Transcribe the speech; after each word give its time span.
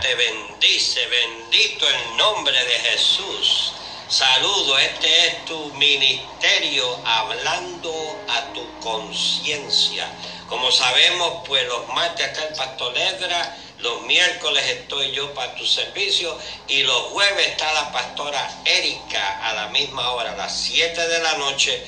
te 0.00 0.14
bendice, 0.14 1.06
bendito 1.06 1.88
el 1.88 2.16
nombre 2.16 2.52
de 2.52 2.78
Jesús. 2.90 3.72
Saludo, 4.08 4.78
este 4.78 5.26
es 5.26 5.44
tu 5.44 5.72
ministerio 5.74 6.98
hablando 7.04 7.92
a 8.28 8.52
tu 8.52 8.80
conciencia. 8.80 10.08
Como 10.48 10.70
sabemos, 10.70 11.42
pues 11.46 11.66
los 11.66 11.88
martes 11.88 12.26
acá 12.26 12.44
el 12.44 12.54
pastor 12.54 12.92
Ledra, 12.94 13.56
los 13.78 14.02
miércoles 14.02 14.64
estoy 14.66 15.12
yo 15.12 15.32
para 15.34 15.54
tu 15.56 15.66
servicio 15.66 16.38
y 16.68 16.82
los 16.82 17.02
jueves 17.04 17.48
está 17.48 17.72
la 17.72 17.92
pastora 17.92 18.62
Erika 18.64 19.48
a 19.48 19.54
la 19.54 19.68
misma 19.68 20.10
hora, 20.12 20.32
a 20.32 20.36
las 20.36 20.56
7 20.56 21.08
de 21.08 21.18
la 21.20 21.34
noche 21.34 21.82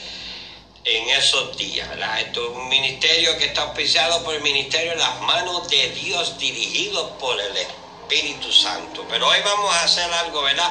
en 0.85 1.09
esos 1.11 1.57
días. 1.57 1.89
Esto 2.19 2.51
es 2.51 2.57
un 2.57 2.69
ministerio 2.69 3.37
que 3.39 3.47
está 3.47 3.63
auspiciado 3.63 4.23
por 4.25 4.35
el 4.35 4.43
ministerio 4.43 4.93
en 4.93 4.99
las 4.99 5.21
manos 5.23 5.69
de 5.69 5.91
Dios, 5.91 6.39
dirigido 6.39 7.19
por 7.19 7.41
el 7.41 7.57
Espíritu 8.05 8.53
Santo. 8.53 9.07
Pero 9.09 9.29
hoy 9.29 9.39
vamos 9.45 9.75
a 9.75 9.85
hacer 9.85 10.13
algo, 10.13 10.43
¿verdad? 10.43 10.71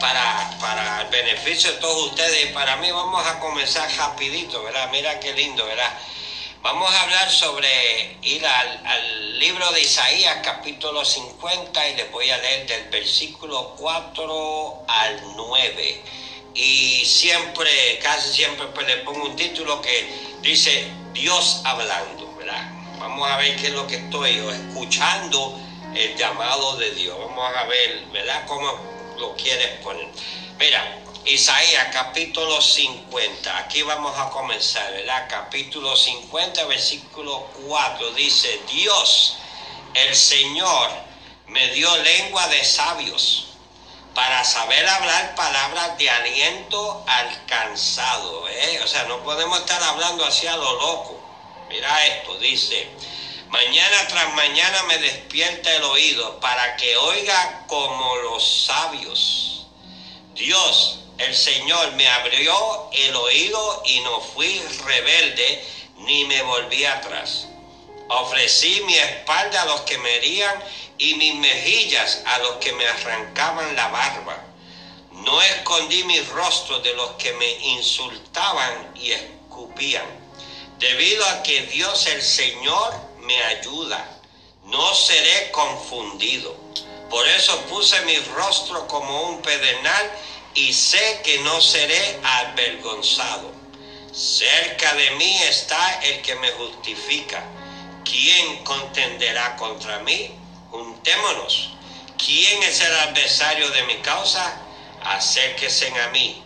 Para, 0.00 0.50
para 0.60 1.02
el 1.02 1.08
beneficio 1.08 1.70
de 1.72 1.78
todos 1.78 2.10
ustedes 2.10 2.50
y 2.50 2.52
para 2.54 2.76
mí 2.76 2.90
vamos 2.90 3.26
a 3.26 3.38
comenzar 3.38 3.90
rapidito, 3.96 4.62
¿verdad? 4.62 4.88
Mira 4.90 5.20
qué 5.20 5.32
lindo, 5.34 5.64
¿verdad? 5.66 5.98
Vamos 6.62 6.90
a 6.90 7.02
hablar 7.02 7.30
sobre 7.30 8.18
ir 8.22 8.44
al, 8.46 8.86
al, 8.86 9.38
libro 9.38 9.70
de 9.72 9.80
Isaías 9.80 10.38
capítulo 10.42 11.02
50 11.02 11.88
y 11.88 11.96
les 11.96 12.12
voy 12.12 12.28
a 12.30 12.36
leer 12.36 12.66
del 12.66 12.90
versículo 12.90 13.74
4 13.78 14.84
al 14.86 15.22
9 15.36 16.02
y 16.54 17.04
siempre, 17.06 17.98
casi 18.02 18.34
siempre, 18.34 18.66
pues 18.66 18.86
le 18.86 18.98
pongo 18.98 19.24
un 19.24 19.36
título 19.36 19.80
que 19.80 20.12
dice 20.42 20.90
Dios 21.14 21.62
hablando, 21.64 22.34
¿verdad? 22.36 22.70
Vamos 22.98 23.30
a 23.30 23.38
ver 23.38 23.56
qué 23.56 23.68
es 23.68 23.72
lo 23.72 23.86
que 23.86 23.96
estoy 23.96 24.36
escuchando 24.36 25.58
el 25.94 26.16
llamado 26.16 26.76
de 26.76 26.90
Dios. 26.92 27.16
Vamos 27.18 27.56
a 27.56 27.64
ver, 27.64 28.04
¿verdad? 28.12 28.46
Cómo 28.46 28.78
lo 29.18 29.34
quieres 29.36 29.78
poner. 29.82 30.08
Mira, 30.58 30.98
Isaías 31.24 31.88
capítulo 31.92 32.60
50. 32.60 33.58
Aquí 33.58 33.82
vamos 33.82 34.16
a 34.18 34.30
comenzar, 34.30 34.92
¿verdad? 34.92 35.26
Capítulo 35.28 35.96
50, 35.96 36.64
versículo 36.66 37.46
4. 37.66 38.10
Dice, 38.12 38.60
Dios, 38.70 39.36
el 39.94 40.14
Señor, 40.14 40.90
me 41.46 41.68
dio 41.74 41.94
lengua 41.98 42.46
de 42.48 42.64
sabios 42.64 43.48
para 44.14 44.44
saber 44.44 44.86
hablar 44.88 45.34
palabras 45.34 45.98
de 45.98 46.08
aliento 46.10 47.04
alcanzado. 47.06 48.48
¿eh? 48.48 48.80
O 48.82 48.86
sea, 48.86 49.04
no 49.04 49.22
podemos 49.22 49.58
estar 49.60 49.82
hablando 49.82 50.24
así 50.24 50.46
a 50.46 50.56
lo 50.56 50.72
loco. 50.72 51.20
Mira 51.68 52.06
esto, 52.06 52.36
dice, 52.38 52.88
mañana 53.50 54.06
tras 54.08 54.32
mañana 54.34 54.82
me 54.84 54.98
despierta 54.98 55.74
el 55.74 55.82
oído 55.82 56.38
para 56.40 56.76
que 56.76 56.96
oiga 56.96 57.64
como 57.66 58.16
los 58.16 58.64
sabios. 58.66 59.66
Dios, 60.34 61.00
el 61.18 61.34
Señor, 61.34 61.92
me 61.92 62.08
abrió 62.08 62.88
el 62.92 63.14
oído 63.14 63.82
y 63.84 64.00
no 64.00 64.20
fui 64.20 64.60
rebelde 64.84 65.64
ni 65.96 66.24
me 66.24 66.42
volví 66.42 66.84
atrás. 66.84 67.46
Ofrecí 68.08 68.82
mi 68.86 68.94
espalda 68.94 69.62
a 69.62 69.66
los 69.66 69.80
que 69.82 69.98
me 69.98 70.16
herían 70.16 70.62
y 70.98 71.14
mis 71.14 71.34
mejillas 71.34 72.22
a 72.24 72.38
los 72.38 72.56
que 72.56 72.72
me 72.72 72.86
arrancaban 72.86 73.74
la 73.74 73.88
barba. 73.88 74.44
No 75.12 75.42
escondí 75.42 76.04
mi 76.04 76.20
rostro 76.20 76.78
de 76.80 76.94
los 76.94 77.10
que 77.12 77.32
me 77.34 77.50
insultaban 77.50 78.92
y 78.94 79.12
escupían, 79.12 80.06
debido 80.78 81.24
a 81.26 81.42
que 81.42 81.62
Dios 81.66 82.06
el 82.06 82.22
Señor 82.22 83.09
me 83.22 83.42
ayuda. 83.42 84.20
No 84.64 84.94
seré 84.94 85.50
confundido. 85.50 86.54
Por 87.08 87.26
eso 87.28 87.58
puse 87.62 88.00
mi 88.02 88.16
rostro 88.18 88.86
como 88.86 89.30
un 89.30 89.42
pedernal 89.42 90.12
y 90.54 90.72
sé 90.72 91.20
que 91.24 91.38
no 91.40 91.60
seré 91.60 92.20
avergonzado. 92.22 93.50
Cerca 94.12 94.94
de 94.94 95.10
mí 95.12 95.36
está 95.42 96.00
el 96.02 96.22
que 96.22 96.34
me 96.36 96.50
justifica. 96.52 97.42
¿Quién 98.04 98.64
contenderá 98.64 99.56
contra 99.56 100.00
mí? 100.00 100.40
juntémonos. 100.70 101.70
¿Quién 102.24 102.62
es 102.62 102.80
el 102.80 102.94
adversario 102.94 103.70
de 103.70 103.82
mi 103.84 103.96
causa? 103.96 104.60
Acérquese 105.02 105.88
a 106.00 106.08
mí. 106.08 106.42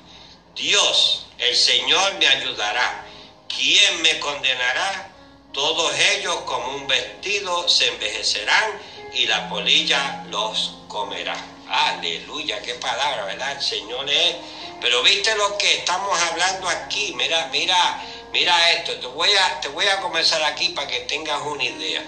Dios, 0.55 1.27
el 1.39 1.55
Señor 1.55 2.15
me 2.15 2.27
ayudará. 2.27 3.05
¿Quién 3.49 4.03
me 4.03 4.19
condenará? 4.21 5.14
Todos 5.55 5.95
ellos 6.17 6.35
como 6.47 6.75
un 6.75 6.89
vestido 6.89 7.69
se 7.69 7.87
envejecerán 7.87 8.77
y 9.13 9.27
la 9.27 9.49
polilla 9.49 10.25
los 10.29 10.79
comerá. 10.89 11.37
Aleluya, 11.69 12.61
qué 12.61 12.75
palabra, 12.75 13.25
¿verdad? 13.25 13.53
El 13.53 13.63
Señor 13.63 14.11
es. 14.11 14.35
Pero 14.81 15.01
viste 15.05 15.33
lo 15.37 15.57
que 15.57 15.77
estamos 15.77 16.21
hablando 16.21 16.69
aquí. 16.69 17.15
Mira, 17.17 17.49
mira, 17.53 18.05
mira 18.33 18.73
esto. 18.73 18.99
Te 18.99 19.07
voy 19.07 19.31
a, 19.31 19.61
te 19.61 19.69
voy 19.69 19.87
a 19.87 20.01
comenzar 20.01 20.43
aquí 20.43 20.71
para 20.71 20.89
que 20.89 21.01
tengas 21.01 21.41
una 21.43 21.63
idea. 21.63 22.05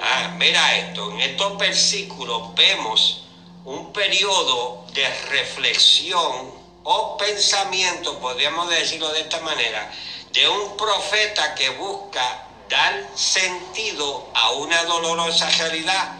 Ah, 0.00 0.32
mira 0.38 0.78
esto, 0.78 1.10
en 1.10 1.20
estos 1.20 1.58
versículos 1.58 2.54
vemos 2.54 3.24
un 3.66 3.92
periodo 3.92 4.86
de 4.94 5.06
reflexión 5.26 6.54
o 6.84 7.18
pensamiento, 7.18 8.18
podríamos 8.18 8.70
decirlo 8.70 9.10
de 9.10 9.20
esta 9.20 9.40
manera, 9.40 9.92
de 10.32 10.48
un 10.48 10.76
profeta 10.76 11.54
que 11.54 11.68
busca 11.70 12.47
dar 12.68 13.10
sentido 13.14 14.30
a 14.34 14.52
una 14.52 14.84
dolorosa 14.84 15.48
realidad 15.50 16.16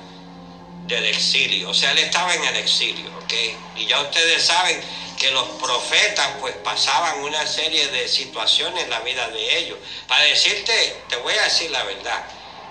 del 0.86 1.04
exilio. 1.06 1.70
O 1.70 1.74
sea, 1.74 1.92
él 1.92 1.98
estaba 1.98 2.34
en 2.34 2.44
el 2.44 2.56
exilio, 2.56 3.10
¿ok? 3.18 3.32
Y 3.76 3.86
ya 3.86 4.00
ustedes 4.00 4.42
saben 4.42 4.80
que 5.18 5.30
los 5.30 5.46
profetas 5.60 6.36
pues 6.40 6.54
pasaban 6.56 7.22
una 7.22 7.46
serie 7.46 7.88
de 7.88 8.08
situaciones 8.08 8.84
en 8.84 8.90
la 8.90 9.00
vida 9.00 9.28
de 9.28 9.58
ellos. 9.58 9.78
Para 10.06 10.24
decirte, 10.24 11.06
te 11.08 11.16
voy 11.16 11.34
a 11.34 11.44
decir 11.44 11.70
la 11.70 11.82
verdad, 11.84 12.24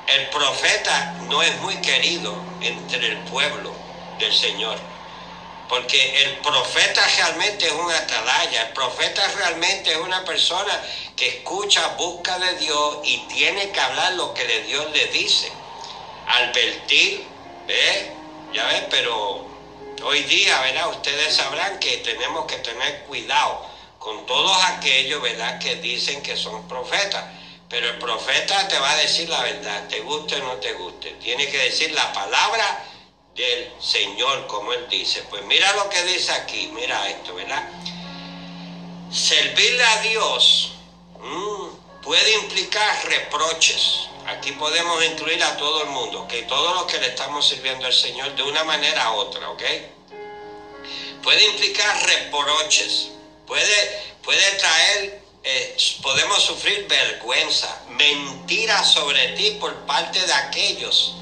el 0.07 0.29
profeta 0.29 1.17
no 1.29 1.43
es 1.43 1.59
muy 1.59 1.75
querido 1.77 2.43
entre 2.61 3.07
el 3.07 3.23
pueblo 3.25 3.75
del 4.17 4.33
Señor. 4.33 4.96
Porque 5.69 6.23
el 6.23 6.37
profeta 6.37 7.05
realmente 7.17 7.67
es 7.67 7.73
un 7.73 7.91
atalaya, 7.91 8.67
el 8.67 8.73
profeta 8.73 9.27
realmente 9.35 9.91
es 9.91 9.97
una 9.97 10.23
persona 10.23 10.71
que 11.15 11.27
escucha, 11.27 11.89
busca 11.97 12.39
de 12.39 12.55
Dios 12.55 12.99
y 13.03 13.17
tiene 13.27 13.69
que 13.71 13.79
hablar 13.79 14.13
lo 14.13 14.33
que 14.33 14.45
Dios 14.61 14.89
le 14.91 15.07
dice. 15.07 15.51
Advertir, 16.27 17.25
¿ves? 17.67 18.07
Ya 18.53 18.65
ves, 18.67 18.83
pero 18.89 19.45
hoy 20.03 20.23
día, 20.23 20.59
¿verdad? 20.61 20.89
Ustedes 20.89 21.35
sabrán 21.35 21.79
que 21.79 21.97
tenemos 21.97 22.45
que 22.45 22.57
tener 22.57 23.01
cuidado 23.01 23.65
con 23.99 24.25
todos 24.25 24.57
aquellos, 24.65 25.21
¿verdad? 25.21 25.59
Que 25.59 25.75
dicen 25.75 26.21
que 26.23 26.37
son 26.37 26.65
profetas. 26.67 27.25
Pero 27.69 27.89
el 27.89 27.97
profeta 27.97 28.69
te 28.69 28.79
va 28.79 28.91
a 28.91 28.95
decir 28.95 29.27
la 29.27 29.41
verdad, 29.41 29.87
te 29.89 29.99
guste 29.99 30.35
o 30.35 30.43
no 30.45 30.53
te 30.53 30.71
guste. 30.73 31.11
Tiene 31.21 31.47
que 31.49 31.57
decir 31.57 31.91
la 31.91 32.13
palabra 32.13 32.85
del 33.37 33.71
Señor, 33.79 34.47
como 34.47 34.73
Él 34.73 34.87
dice. 34.89 35.23
Pues 35.29 35.43
mira 35.45 35.71
lo 35.75 35.89
que 35.89 36.03
dice 36.03 36.31
aquí, 36.33 36.71
mira 36.73 37.07
esto, 37.07 37.35
¿verdad? 37.35 37.63
Servirle 39.11 39.83
a 39.83 40.01
Dios 40.01 40.73
mm, 41.21 42.01
puede 42.01 42.33
implicar 42.33 43.07
reproches. 43.07 44.09
Aquí 44.25 44.51
podemos 44.53 45.05
incluir 45.05 45.41
a 45.41 45.55
todo 45.55 45.83
el 45.83 45.89
mundo, 45.89 46.27
que 46.27 46.41
todos 46.43 46.73
los 46.73 46.85
que 46.91 46.99
le 46.99 47.07
estamos 47.07 47.47
sirviendo 47.47 47.85
al 47.85 47.93
Señor 47.93 48.35
de 48.35 48.43
una 48.43 48.63
manera 48.65 49.11
u 49.11 49.15
otra, 49.15 49.49
¿ok? 49.49 49.63
Puede 51.23 51.45
implicar 51.45 52.05
reproches, 52.05 53.09
puede, 53.45 54.03
puede 54.23 54.51
traer 54.57 55.27
eh, 55.43 55.77
podemos 56.01 56.43
sufrir 56.43 56.87
vergüenza, 56.89 57.83
mentira 57.91 58.83
sobre 58.83 59.29
ti 59.29 59.51
por 59.51 59.73
parte 59.85 60.19
de 60.19 60.33
aquellos 60.33 61.15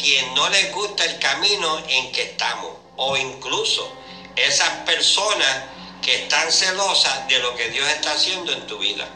quien 0.00 0.34
no 0.34 0.48
les 0.48 0.72
gusta 0.72 1.04
el 1.04 1.18
camino 1.18 1.78
en 1.86 2.10
que 2.12 2.22
estamos, 2.22 2.72
o 2.96 3.16
incluso 3.16 3.92
esas 4.34 4.68
personas 4.86 5.64
que 6.02 6.22
están 6.22 6.50
celosas 6.50 7.28
de 7.28 7.38
lo 7.40 7.54
que 7.54 7.68
Dios 7.68 7.86
está 7.88 8.12
haciendo 8.12 8.52
en 8.52 8.66
tu 8.66 8.78
vida. 8.78 9.06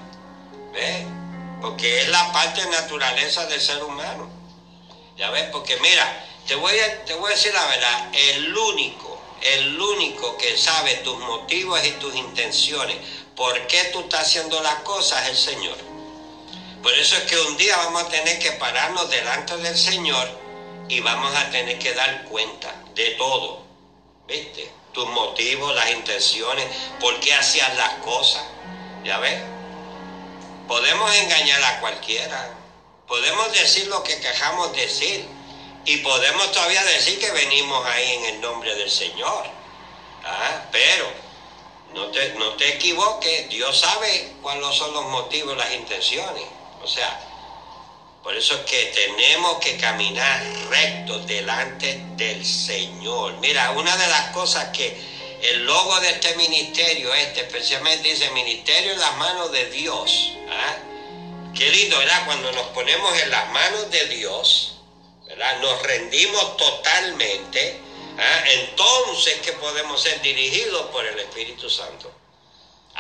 ¿Ves? 0.73 1.07
Porque 1.61 2.03
es 2.03 2.09
la 2.09 2.31
parte 2.33 2.67
naturaleza 2.67 3.47
del 3.47 3.61
ser 3.61 3.83
humano. 3.83 4.29
¿Ya 5.17 5.31
ves? 5.31 5.45
Porque 5.51 5.77
mira, 5.79 6.25
te 6.47 6.55
voy 6.57 6.79
a, 6.79 7.05
te 7.05 7.15
voy 7.15 7.33
a 7.33 7.35
decir 7.35 7.53
la 7.55 7.65
verdad, 7.67 8.09
el 8.13 8.55
único, 8.55 9.19
el 9.41 9.81
único 9.81 10.37
que 10.37 10.57
sabe 10.59 10.97
tus 10.97 11.19
motivos 11.19 11.81
y 11.87 11.93
tus 11.93 12.15
intenciones 12.15 12.99
por 13.35 13.67
qué 13.67 13.85
tú 13.85 14.01
estás 14.01 14.23
haciendo 14.23 14.61
las 14.61 14.77
cosas 14.77 15.29
el 15.29 15.37
Señor. 15.37 15.77
Por 16.83 16.93
eso 16.93 17.17
es 17.17 17.23
que 17.23 17.39
un 17.39 17.57
día 17.57 17.77
vamos 17.79 18.03
a 18.03 18.09
tener 18.09 18.39
que 18.39 18.53
pararnos 18.53 19.09
delante 19.09 19.57
del 19.57 19.77
Señor 19.77 20.44
y 20.89 21.01
vamos 21.01 21.35
a 21.35 21.51
tener 21.51 21.79
que 21.79 21.95
dar 21.95 22.25
cuenta 22.25 22.75
de 22.95 23.11
todo. 23.13 23.63
¿Viste? 24.27 24.71
Tus 24.93 25.07
motivos, 25.09 25.75
las 25.75 25.91
intenciones, 25.91 26.67
por 27.01 27.19
qué 27.21 27.35
hacías 27.35 27.77
las 27.77 27.95
cosas. 27.95 28.45
¿Ya 29.05 29.19
ves? 29.19 29.41
Podemos 30.69 31.15
engañar 31.17 31.63
a 31.63 31.81
cualquiera. 31.81 32.55
Podemos 33.07 33.53
decir 33.53 33.87
lo 33.89 34.03
que 34.03 34.19
quejamos 34.21 34.73
decir. 34.73 35.27
Y 35.85 35.99
podemos 35.99 36.51
todavía 36.53 36.83
decir 36.85 37.19
que 37.19 37.31
venimos 37.33 37.85
ahí 37.87 38.13
en 38.13 38.25
el 38.27 38.41
nombre 38.41 38.75
del 38.75 38.91
Señor. 38.91 39.47
¿ah? 40.25 40.63
Pero 40.73 41.13
no 41.93 42.07
te, 42.07 42.31
no 42.35 42.55
te 42.55 42.75
equivoques, 42.75 43.49
Dios 43.51 43.79
sabe 43.79 44.33
cuáles 44.43 44.75
son 44.75 44.93
los 44.95 45.05
motivos, 45.07 45.57
las 45.57 45.73
intenciones. 45.75 46.45
O 46.83 46.87
sea, 46.87 47.21
por 48.25 48.35
eso 48.35 48.55
es 48.55 48.61
que 48.61 48.87
tenemos 48.87 49.59
que 49.59 49.77
caminar 49.77 50.43
recto 50.71 51.19
delante 51.21 52.01
del 52.17 52.45
Señor. 52.45 53.35
Mira, 53.35 53.73
una 53.73 53.95
de 53.99 54.09
las 54.09 54.31
cosas 54.31 54.71
que 54.71 54.99
el 55.43 55.67
logo 55.67 56.01
de 56.01 56.09
este 56.09 56.35
ministerio, 56.37 57.13
este 57.13 57.43
especialmente 57.43 58.09
dice 58.09 58.31
ministerio 58.31 58.93
en 58.93 58.99
las 58.99 59.15
manos 59.19 59.53
de 59.53 59.67
Dios. 59.67 60.33
¿ah? 60.49 60.77
Qué 61.55 61.69
lindo, 61.69 61.99
¿verdad? 61.99 62.25
Cuando 62.25 62.51
nos 62.53 62.67
ponemos 62.69 63.15
en 63.21 63.31
las 63.31 63.51
manos 63.51 63.91
de 63.91 64.07
Dios, 64.07 64.79
¿verdad? 65.29 65.61
Nos 65.61 65.83
rendimos 65.83 66.57
totalmente. 66.57 67.79
¿ah? 68.19 68.45
Entonces 68.47 69.35
que 69.43 69.53
podemos 69.53 70.03
ser 70.03 70.23
dirigidos 70.23 70.87
por 70.87 71.05
el 71.05 71.19
Espíritu 71.19 71.69
Santo. 71.69 72.11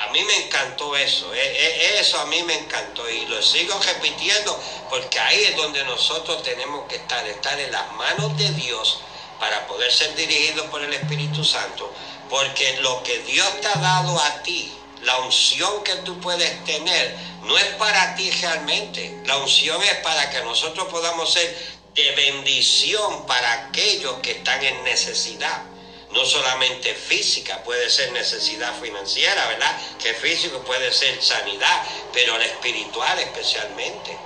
A 0.05 0.12
mí 0.12 0.23
me 0.25 0.37
encantó 0.37 0.95
eso, 0.97 1.33
e, 1.33 1.41
e, 1.41 1.99
eso 1.99 2.21
a 2.21 2.27
mí 2.27 2.43
me 2.43 2.55
encantó 2.55 3.09
y 3.09 3.25
lo 3.25 3.41
sigo 3.41 3.81
repitiendo 3.81 4.61
porque 4.91 5.19
ahí 5.19 5.45
es 5.45 5.56
donde 5.56 5.83
nosotros 5.85 6.43
tenemos 6.43 6.87
que 6.89 6.97
estar, 6.97 7.27
estar 7.27 7.59
en 7.59 7.73
las 7.73 7.91
manos 7.93 8.37
de 8.37 8.51
Dios 8.51 8.99
para 9.41 9.67
poder 9.67 9.91
ser 9.91 10.15
dirigidos 10.15 10.67
por 10.67 10.83
el 10.83 10.93
Espíritu 10.93 11.43
Santo, 11.43 11.91
porque 12.29 12.77
lo 12.81 13.03
que 13.03 13.19
Dios 13.21 13.49
te 13.62 13.67
ha 13.67 13.77
dado 13.77 14.21
a 14.21 14.43
ti, 14.43 14.71
la 15.01 15.17
unción 15.19 15.83
que 15.83 15.97
tú 15.97 16.21
puedes 16.21 16.62
tener, 16.65 17.15
no 17.43 17.56
es 17.56 17.75
para 17.77 18.15
ti 18.15 18.31
realmente, 18.31 19.23
la 19.25 19.39
unción 19.39 19.83
es 19.83 19.95
para 19.97 20.29
que 20.29 20.43
nosotros 20.43 20.87
podamos 20.89 21.33
ser 21.33 21.56
de 21.95 22.11
bendición 22.12 23.25
para 23.27 23.69
aquellos 23.69 24.19
que 24.19 24.33
están 24.33 24.62
en 24.62 24.85
necesidad 24.85 25.74
no 26.15 26.25
solamente 26.25 26.95
física, 26.95 27.63
puede 27.65 27.91
ser 27.91 28.13
necesidad 28.13 28.73
financiera, 28.81 29.47
¿verdad? 29.49 29.77
Que 29.99 30.15
físico 30.15 30.61
puede 30.61 30.93
ser 30.93 31.21
sanidad, 31.23 31.83
pero 32.13 32.39
la 32.39 32.47
espiritual 32.47 33.19
especialmente. 33.19 34.17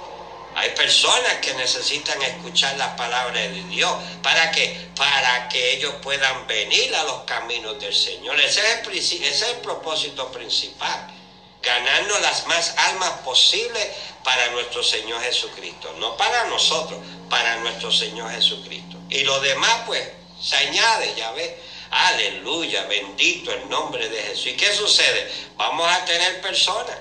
Hay 0.54 0.70
personas 0.70 1.34
que 1.40 1.54
necesitan 1.54 2.20
escuchar 2.20 2.76
las 2.76 2.94
palabras 2.96 3.42
de 3.42 3.62
Dios. 3.64 3.94
¿Para 4.22 4.50
qué? 4.50 4.88
Para 4.96 5.48
que 5.48 5.74
ellos 5.74 5.94
puedan 6.02 6.46
venir 6.46 6.94
a 6.96 7.04
los 7.04 7.22
caminos 7.22 7.80
del 7.80 7.94
Señor. 7.94 8.38
Ese 8.40 8.60
es 8.60 8.86
el, 8.86 8.98
ese 8.98 9.28
es 9.28 9.42
el 9.42 9.56
propósito 9.58 10.30
principal. 10.32 11.14
Ganarnos 11.62 12.20
las 12.20 12.46
más 12.48 12.74
almas 12.76 13.12
posibles 13.24 13.86
para 14.24 14.48
nuestro 14.50 14.82
Señor 14.82 15.22
Jesucristo. 15.22 15.94
No 15.98 16.16
para 16.16 16.44
nosotros, 16.46 17.00
para 17.30 17.56
nuestro 17.56 17.92
Señor 17.92 18.30
Jesucristo. 18.32 18.98
Y 19.10 19.20
lo 19.20 19.38
demás, 19.40 19.82
pues, 19.86 20.08
se 20.42 20.56
añade, 20.56 21.14
ya 21.16 21.30
ves. 21.32 21.52
Aleluya, 21.90 22.84
bendito 22.84 23.52
el 23.52 23.68
nombre 23.68 24.08
de 24.08 24.22
Jesús. 24.22 24.46
¿Y 24.48 24.56
qué 24.56 24.72
sucede? 24.74 25.30
Vamos 25.56 25.90
a 25.90 26.04
tener 26.04 26.40
personas, 26.40 26.98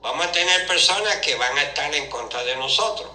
vamos 0.00 0.26
a 0.26 0.32
tener 0.32 0.66
personas 0.66 1.16
que 1.16 1.34
van 1.34 1.56
a 1.58 1.62
estar 1.62 1.92
en 1.94 2.08
contra 2.08 2.44
de 2.44 2.54
nosotros, 2.56 3.10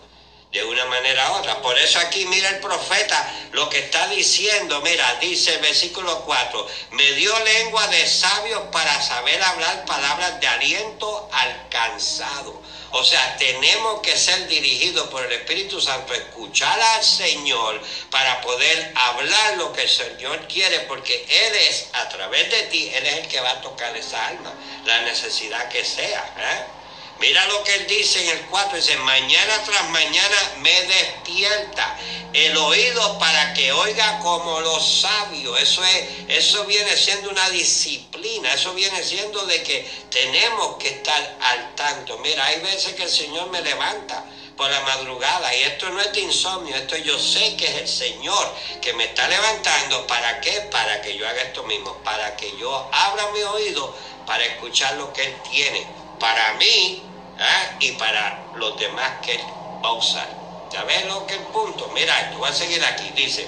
de 0.51 0.63
una 0.63 0.85
manera 0.85 1.31
u 1.31 1.35
otra. 1.35 1.61
Por 1.61 1.77
eso 1.77 1.97
aquí 1.99 2.25
mira 2.25 2.49
el 2.49 2.59
profeta 2.59 3.33
lo 3.51 3.69
que 3.69 3.79
está 3.79 4.07
diciendo, 4.07 4.81
mira, 4.81 5.15
dice 5.21 5.55
el 5.55 5.61
versículo 5.61 6.23
4, 6.25 6.67
me 6.91 7.11
dio 7.13 7.37
lengua 7.39 7.87
de 7.87 8.05
sabios 8.05 8.61
para 8.71 9.01
saber 9.01 9.41
hablar 9.41 9.85
palabras 9.85 10.39
de 10.41 10.47
aliento 10.47 11.29
alcanzado. 11.31 12.61
O 12.95 13.03
sea, 13.03 13.35
tenemos 13.37 14.01
que 14.01 14.15
ser 14.15 14.47
dirigidos 14.47 15.07
por 15.07 15.25
el 15.25 15.31
Espíritu 15.31 15.81
Santo, 15.81 16.13
escuchar 16.13 16.79
al 16.79 17.03
Señor 17.03 17.81
para 18.11 18.39
poder 18.41 18.93
hablar 18.95 19.57
lo 19.57 19.73
que 19.73 19.81
el 19.81 19.89
Señor 19.89 20.47
quiere, 20.47 20.81
porque 20.81 21.25
Él 21.27 21.55
es, 21.55 21.89
a 21.93 22.07
través 22.07 22.51
de 22.51 22.63
ti, 22.63 22.91
Él 22.93 23.03
es 23.07 23.15
el 23.15 23.27
que 23.27 23.41
va 23.41 23.49
a 23.49 23.61
tocar 23.61 23.97
esa 23.97 24.27
alma, 24.27 24.53
la 24.85 25.01
necesidad 25.01 25.69
que 25.69 25.83
sea. 25.83 26.35
¿eh? 26.37 26.82
Mira 27.23 27.47
lo 27.47 27.63
que 27.63 27.73
él 27.73 27.87
dice 27.87 28.21
en 28.21 28.37
el 28.37 28.45
4, 28.47 28.75
dice, 28.75 28.97
mañana 28.97 29.63
tras 29.63 29.89
mañana 29.91 30.35
me 30.57 30.81
despierta 30.81 31.95
el 32.33 32.57
oído 32.57 33.17
para 33.17 33.53
que 33.53 33.71
oiga 33.71 34.19
como 34.19 34.59
los 34.59 34.99
sabios. 34.99 35.57
Eso, 35.57 35.85
es, 35.85 36.03
eso 36.27 36.65
viene 36.65 36.97
siendo 36.97 37.29
una 37.29 37.49
disciplina, 37.49 38.51
eso 38.51 38.73
viene 38.73 39.01
siendo 39.03 39.45
de 39.45 39.63
que 39.63 39.89
tenemos 40.09 40.75
que 40.75 40.89
estar 40.89 41.37
al 41.39 41.73
tanto. 41.75 42.17
Mira, 42.17 42.43
hay 42.43 42.59
veces 42.59 42.91
que 42.91 43.03
el 43.03 43.09
Señor 43.09 43.49
me 43.51 43.61
levanta 43.61 44.25
por 44.57 44.69
la 44.69 44.81
madrugada 44.81 45.55
y 45.55 45.63
esto 45.63 45.89
no 45.91 46.01
es 46.01 46.11
de 46.11 46.19
insomnio, 46.19 46.75
esto 46.75 46.97
yo 46.97 47.17
sé 47.17 47.55
que 47.55 47.67
es 47.67 47.75
el 47.75 47.87
Señor 47.87 48.53
que 48.81 48.91
me 48.91 49.05
está 49.05 49.29
levantando. 49.29 50.05
¿Para 50.07 50.41
qué? 50.41 50.59
Para 50.69 51.01
que 51.01 51.15
yo 51.15 51.25
haga 51.25 51.43
esto 51.43 51.63
mismo, 51.63 51.95
para 52.03 52.35
que 52.35 52.53
yo 52.57 52.89
abra 52.91 53.27
mi 53.27 53.41
oído 53.43 53.95
para 54.25 54.43
escuchar 54.43 54.95
lo 54.95 55.13
que 55.13 55.23
Él 55.23 55.35
tiene. 55.49 55.87
Para 56.19 56.53
mí, 56.55 57.01
¿Ah? 57.45 57.75
y 57.81 57.91
para 57.93 58.41
los 58.55 58.79
demás 58.79 59.19
que 59.21 59.37
va 59.83 59.89
a 59.89 59.93
usar. 59.93 60.29
¿Ya 60.71 60.85
ves 60.85 61.05
lo 61.07 61.27
que 61.27 61.33
el 61.33 61.41
punto? 61.41 61.89
Mira, 61.93 62.31
yo 62.31 62.37
voy 62.37 62.49
a 62.49 62.53
seguir 62.53 62.81
aquí. 62.85 63.09
Dice, 63.09 63.45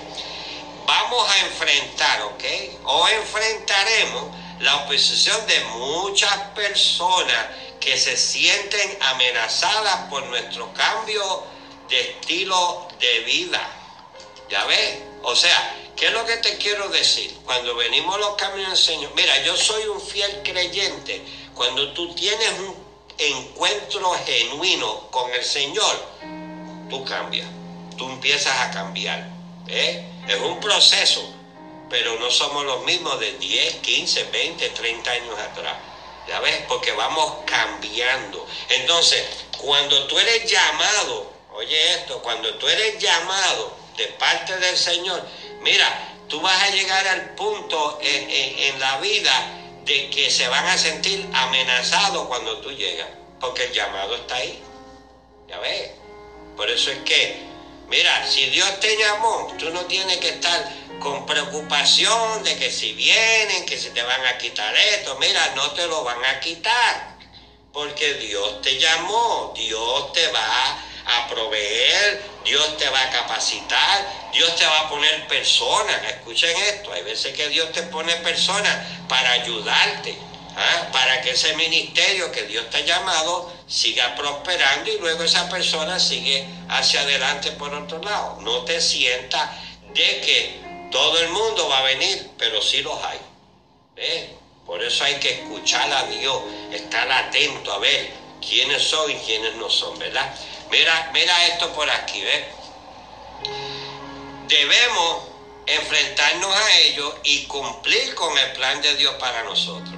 vamos 0.86 1.30
a 1.30 1.39
enfrentar, 1.45 2.24
¿ok? 2.24 2.44
O 2.83 3.07
enfrentaremos 3.07 4.36
la 4.59 4.75
oposición 4.83 5.47
de 5.47 5.59
muchas 5.77 6.36
personas 6.53 7.47
que 7.80 7.97
se 7.97 8.18
sienten 8.18 8.97
amenazadas 9.01 10.09
por 10.09 10.25
nuestro 10.25 10.74
cambio 10.74 11.45
de 11.88 12.01
estilo 12.01 12.89
de 13.00 13.19
vida. 13.21 13.65
¿Ya 14.50 14.65
ves? 14.65 15.00
O 15.24 15.36
sea, 15.36 15.74
¿qué 15.95 16.07
es 16.07 16.12
lo 16.12 16.25
que 16.25 16.36
te 16.38 16.57
quiero 16.57 16.89
decir? 16.89 17.33
Cuando 17.45 17.74
venimos 17.75 18.19
los 18.19 18.36
caminos 18.36 18.71
del 18.71 18.77
Señor, 18.77 19.13
mira, 19.15 19.41
yo 19.44 19.56
soy 19.56 19.86
un 19.86 20.01
fiel 20.01 20.41
creyente. 20.44 21.24
Cuando 21.56 21.94
tú 21.94 22.13
tienes 22.13 22.51
un 22.59 22.84
encuentro 23.17 24.12
genuino 24.25 25.09
con 25.12 25.31
el 25.33 25.44
Señor, 25.44 26.06
tú 26.89 27.03
cambias, 27.06 27.47
tú 27.97 28.09
empiezas 28.09 28.57
a 28.59 28.71
cambiar. 28.71 29.29
¿eh? 29.67 30.06
Es 30.27 30.39
un 30.41 30.59
proceso, 30.59 31.33
pero 31.89 32.19
no 32.19 32.29
somos 32.29 32.65
los 32.65 32.83
mismos 32.83 33.19
de 33.19 33.33
10, 33.33 33.75
15, 33.75 34.23
20, 34.25 34.69
30 34.69 35.12
años 35.12 35.39
atrás. 35.39 35.75
¿Ya 36.27 36.39
ves? 36.39 36.63
Porque 36.67 36.91
vamos 36.91 37.44
cambiando. 37.45 38.45
Entonces, 38.69 39.23
cuando 39.57 40.07
tú 40.07 40.17
eres 40.17 40.50
llamado, 40.50 41.31
oye 41.53 41.94
esto, 41.94 42.21
cuando 42.21 42.56
tú 42.56 42.67
eres 42.67 42.97
llamado 42.97 43.77
de 43.95 44.07
parte 44.07 44.57
del 44.57 44.75
Señor, 44.75 45.24
mira, 45.62 46.13
tú 46.27 46.41
vas 46.41 46.63
a 46.63 46.72
llegar 46.72 47.07
al 47.07 47.36
punto 47.36 48.00
en, 48.01 48.29
en 48.29 48.79
la 48.79 48.98
vida 48.98 49.64
de 49.86 50.10
que 50.10 50.30
se 50.30 50.48
van 50.48 50.65
a 50.65 50.77
sentir 50.77 51.27
amenazados 51.34 52.27
cuando 52.27 52.58
tú 52.58 52.72
llegas, 52.72 53.08
porque 53.39 53.65
el 53.65 53.72
llamado 53.72 54.15
está 54.15 54.36
ahí. 54.36 54.60
Ya 55.48 55.60
ves. 55.60 55.92
Por 56.58 56.70
eso 56.70 56.89
es 56.89 57.00
que, 57.00 57.38
mira, 57.88 58.25
si 58.27 58.48
Dios 58.48 58.80
te 58.80 58.98
llamó, 58.98 59.54
tú 59.60 59.70
no 59.70 59.86
tienes 59.86 60.18
que 60.18 60.30
estar 60.30 60.72
con 61.00 61.25
preocupación 61.25 62.44
de 62.44 62.56
que 62.56 62.72
si 62.72 62.94
vienen, 62.94 63.65
que 63.65 63.77
se 63.77 63.92
te 63.92 64.01
van 64.01 64.25
a 64.25 64.38
quitar 64.38 64.75
esto. 64.75 65.18
Mira, 65.20 65.54
no 65.56 65.72
te 65.72 65.86
lo 65.88 66.04
van 66.04 66.24
a 66.25 66.39
quitar, 66.39 67.18
porque 67.72 68.15
Dios 68.15 68.62
te 68.62 68.80
llamó, 68.80 69.54
Dios 69.56 70.13
te 70.13 70.27
va 70.30 70.72
a 70.72 70.94
proveer, 71.27 72.21
Dios 72.43 72.77
te 72.77 72.89
va 72.89 73.01
a 73.01 73.09
capacitar, 73.09 74.31
Dios 74.33 74.55
te 74.55 74.65
va 74.65 74.81
a 74.81 74.89
poner 74.89 75.27
personas. 75.27 75.95
Escuchen 76.09 76.55
esto, 76.57 76.91
hay 76.91 77.03
veces 77.03 77.35
que 77.35 77.50
Dios 77.50 77.71
te 77.71 77.83
pone 77.83 78.15
personas 78.17 78.75
para 79.07 79.31
ayudarte, 79.31 80.17
¿ah? 80.55 80.89
para 80.91 81.21
que 81.21 81.31
ese 81.31 81.55
ministerio 81.55 82.31
que 82.31 82.43
Dios 82.43 82.69
te 82.69 82.77
ha 82.77 82.81
llamado 82.81 83.51
siga 83.67 84.15
prosperando 84.15 84.91
y 84.91 84.97
luego 85.00 85.24
esa 85.24 85.50
persona 85.50 86.00
sigue 86.00 86.47
hacia 86.69 87.01
adelante 87.01 87.51
por 87.51 87.74
otro 87.74 88.01
lado. 88.01 88.38
No 88.41 88.63
te 88.63 88.81
sientas 88.81 89.50
de 89.93 90.21
que 90.21 90.59
todo 90.91 91.19
el 91.19 91.29
mundo 91.29 91.67
va 91.69 91.79
a 91.79 91.83
venir, 91.83 92.29
pero 92.38 92.62
sí 92.62 92.81
los 92.81 93.01
hay. 93.03 93.19
Por 94.65 94.83
eso 94.83 95.03
hay 95.03 95.15
que 95.15 95.31
escuchar 95.31 95.91
a 95.91 96.03
Dios, 96.07 96.41
estar 96.71 97.09
atento 97.12 97.71
a 97.71 97.79
ver 97.79 98.12
quiénes 98.41 98.83
son 98.83 99.09
y 99.09 99.15
quiénes 99.15 99.55
no 99.55 99.69
son, 99.69 99.97
¿verdad? 100.00 100.33
Mira, 100.69 101.12
mira 101.13 101.48
esto 101.48 101.72
por 101.74 101.89
aquí, 101.89 102.22
¿ves? 102.22 102.45
Debemos 104.48 105.24
enfrentarnos 105.65 106.55
a 106.55 106.77
ellos 106.79 107.13
y 107.24 107.43
cumplir 107.45 108.13
con 108.15 108.38
el 108.38 108.51
plan 108.53 108.81
de 108.81 108.95
Dios 108.95 109.15
para 109.15 109.43
nosotros. 109.43 109.95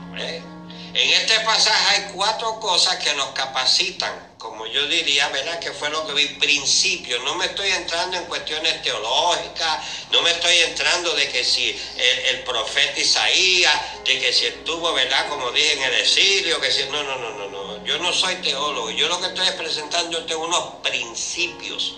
En 0.98 1.12
este 1.12 1.40
pasaje 1.42 1.96
hay 1.96 2.12
cuatro 2.16 2.60
cosas 2.60 2.96
que 2.96 3.14
nos 3.14 3.28
capacitan, 3.28 4.34
como 4.40 4.66
yo 4.66 4.88
diría, 4.88 5.28
¿verdad? 5.28 5.60
Que 5.60 5.72
fue 5.72 5.92
lo 5.92 6.08
que 6.08 6.14
vi 6.14 6.26
principio. 6.40 7.20
No 7.20 7.36
me 7.36 7.46
estoy 7.46 7.70
entrando 7.70 8.18
en 8.18 8.26
cuestiones 8.26 8.82
teológicas, 8.82 9.86
no 10.12 10.24
me 10.24 10.32
estoy 10.32 10.58
entrando 10.58 11.14
de 11.14 11.30
que 11.30 11.44
si 11.44 11.80
el, 12.30 12.40
profeta 12.40 13.00
Isaías, 13.00 14.04
de 14.06 14.20
que 14.20 14.34
si 14.34 14.48
estuvo, 14.48 14.92
¿verdad? 14.92 15.30
Como 15.30 15.52
dije 15.52 15.74
en 15.74 15.84
el 15.84 15.94
exilio, 15.94 16.60
que 16.60 16.72
si. 16.72 16.84
No, 16.86 17.04
no, 17.04 17.16
no, 17.16 17.30
no, 17.30 17.48
no. 17.48 17.57
Yo 17.88 17.98
no 18.00 18.12
soy 18.12 18.36
teólogo. 18.36 18.90
Yo 18.92 19.08
lo 19.08 19.18
que 19.22 19.28
estoy 19.28 19.48
es 19.48 20.36
unos 20.36 20.64
principios 20.84 21.96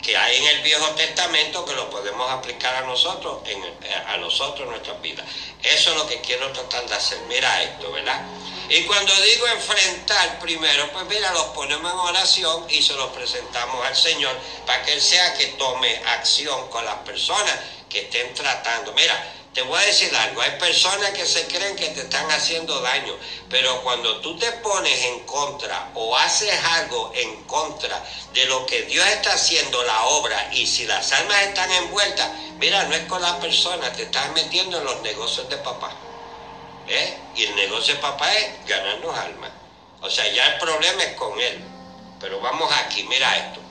que 0.00 0.16
hay 0.16 0.36
en 0.36 0.46
el 0.56 0.62
Viejo 0.62 0.88
Testamento 0.90 1.64
que 1.64 1.74
lo 1.74 1.90
podemos 1.90 2.30
aplicar 2.30 2.76
a 2.76 2.86
nosotros, 2.86 3.40
en, 3.46 3.60
a 4.06 4.16
nosotros 4.18 4.60
en 4.60 4.70
nuestras 4.70 5.02
vidas. 5.02 5.26
Eso 5.60 5.90
es 5.90 5.96
lo 5.96 6.06
que 6.06 6.20
quiero 6.20 6.52
tratar 6.52 6.88
de 6.88 6.94
hacer. 6.94 7.18
Mira 7.26 7.60
esto, 7.60 7.90
¿verdad? 7.90 8.24
Y 8.68 8.84
cuando 8.84 9.12
digo 9.20 9.48
enfrentar 9.48 10.38
primero, 10.38 10.88
pues 10.92 11.06
mira, 11.06 11.32
los 11.32 11.46
ponemos 11.46 11.90
en 11.90 11.98
oración 11.98 12.64
y 12.68 12.80
se 12.80 12.94
los 12.94 13.10
presentamos 13.10 13.84
al 13.84 13.96
Señor 13.96 14.38
para 14.64 14.84
que 14.84 14.92
Él 14.92 15.02
sea 15.02 15.34
que 15.34 15.46
tome 15.58 16.00
acción 16.06 16.70
con 16.70 16.84
las 16.84 16.98
personas 16.98 17.58
que 17.88 18.02
estén 18.02 18.32
tratando. 18.32 18.92
Mira, 18.92 19.41
te 19.54 19.60
voy 19.62 19.78
a 19.78 19.86
decir 19.86 20.14
algo, 20.16 20.40
hay 20.40 20.52
personas 20.52 21.10
que 21.10 21.26
se 21.26 21.46
creen 21.46 21.76
que 21.76 21.88
te 21.90 22.00
están 22.02 22.30
haciendo 22.30 22.80
daño, 22.80 23.14
pero 23.50 23.82
cuando 23.82 24.20
tú 24.20 24.38
te 24.38 24.50
pones 24.52 25.04
en 25.04 25.20
contra 25.20 25.90
o 25.94 26.16
haces 26.16 26.54
algo 26.64 27.12
en 27.14 27.44
contra 27.44 28.02
de 28.32 28.46
lo 28.46 28.64
que 28.64 28.82
Dios 28.82 29.06
está 29.08 29.34
haciendo 29.34 29.82
la 29.84 30.04
obra 30.04 30.48
y 30.52 30.66
si 30.66 30.86
las 30.86 31.12
almas 31.12 31.42
están 31.42 31.70
envueltas, 31.70 32.30
mira, 32.58 32.84
no 32.84 32.94
es 32.94 33.04
con 33.06 33.20
la 33.20 33.38
persona, 33.40 33.92
te 33.92 34.04
estás 34.04 34.32
metiendo 34.32 34.78
en 34.78 34.84
los 34.84 35.02
negocios 35.02 35.48
de 35.50 35.58
papá. 35.58 35.92
¿eh? 36.88 37.18
Y 37.36 37.44
el 37.44 37.54
negocio 37.56 37.94
de 37.94 38.00
papá 38.00 38.32
es 38.34 38.66
ganarnos 38.66 39.16
almas. 39.16 39.50
O 40.00 40.10
sea, 40.10 40.26
ya 40.32 40.46
el 40.46 40.58
problema 40.58 41.02
es 41.02 41.14
con 41.14 41.38
él. 41.38 41.62
Pero 42.20 42.40
vamos 42.40 42.72
aquí, 42.72 43.04
mira 43.04 43.36
esto. 43.36 43.61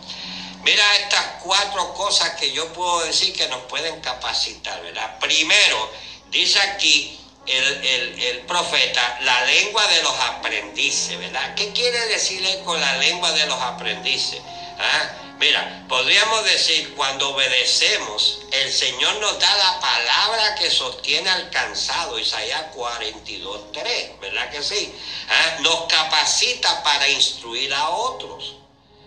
Mira 0.63 0.96
estas 0.98 1.25
cuatro 1.44 1.94
cosas 1.94 2.32
que 2.36 2.51
yo 2.51 2.72
puedo 2.74 3.03
decir 3.06 3.36
que 3.36 3.48
nos 3.48 3.63
pueden 3.63 4.00
capacitar, 4.01 4.82
¿verdad? 4.82 5.18
Primero, 5.20 5.91
dice 6.30 6.60
aquí 6.60 7.20
el, 7.48 8.44
profeta, 8.48 9.20
la 9.22 9.46
lengua 9.46 9.86
de 9.88 10.03
los 10.03 10.13
aprendices, 10.20 11.18
¿verdad? 11.18 11.56
¿Qué 11.56 11.72
quiere 11.74 12.00
decir 12.08 12.44
con 12.63 12.80
la 12.80 12.98
lengua 12.98 13.32
de 13.32 13.46
los 13.48 13.60
aprendices? 13.60 14.39
¿Ah? 14.77 15.10
Mira, 15.39 15.86
podríamos 15.89 16.44
decir, 16.46 16.94
cuando 16.94 17.32
obedecemos, 17.32 18.41
el 18.51 18.72
Señor 18.72 19.15
nos 19.20 19.39
da 19.39 19.58
la 19.58 19.80
palabra 19.80 20.53
que 20.53 20.70
sostiene 20.70 21.27
al 21.32 21.50
cansado, 21.50 22.20
Isaías 22.20 22.65
42, 22.75 23.72
3, 23.72 24.20
¿verdad 24.20 24.51
que 24.51 24.62
sí? 24.62 24.94
¿Ah? 25.27 25.58
Nos 25.62 25.86
capacita 25.88 26.84
para 26.84 27.10
instruir 27.10 27.74
a 27.74 27.89
otros. 27.89 28.58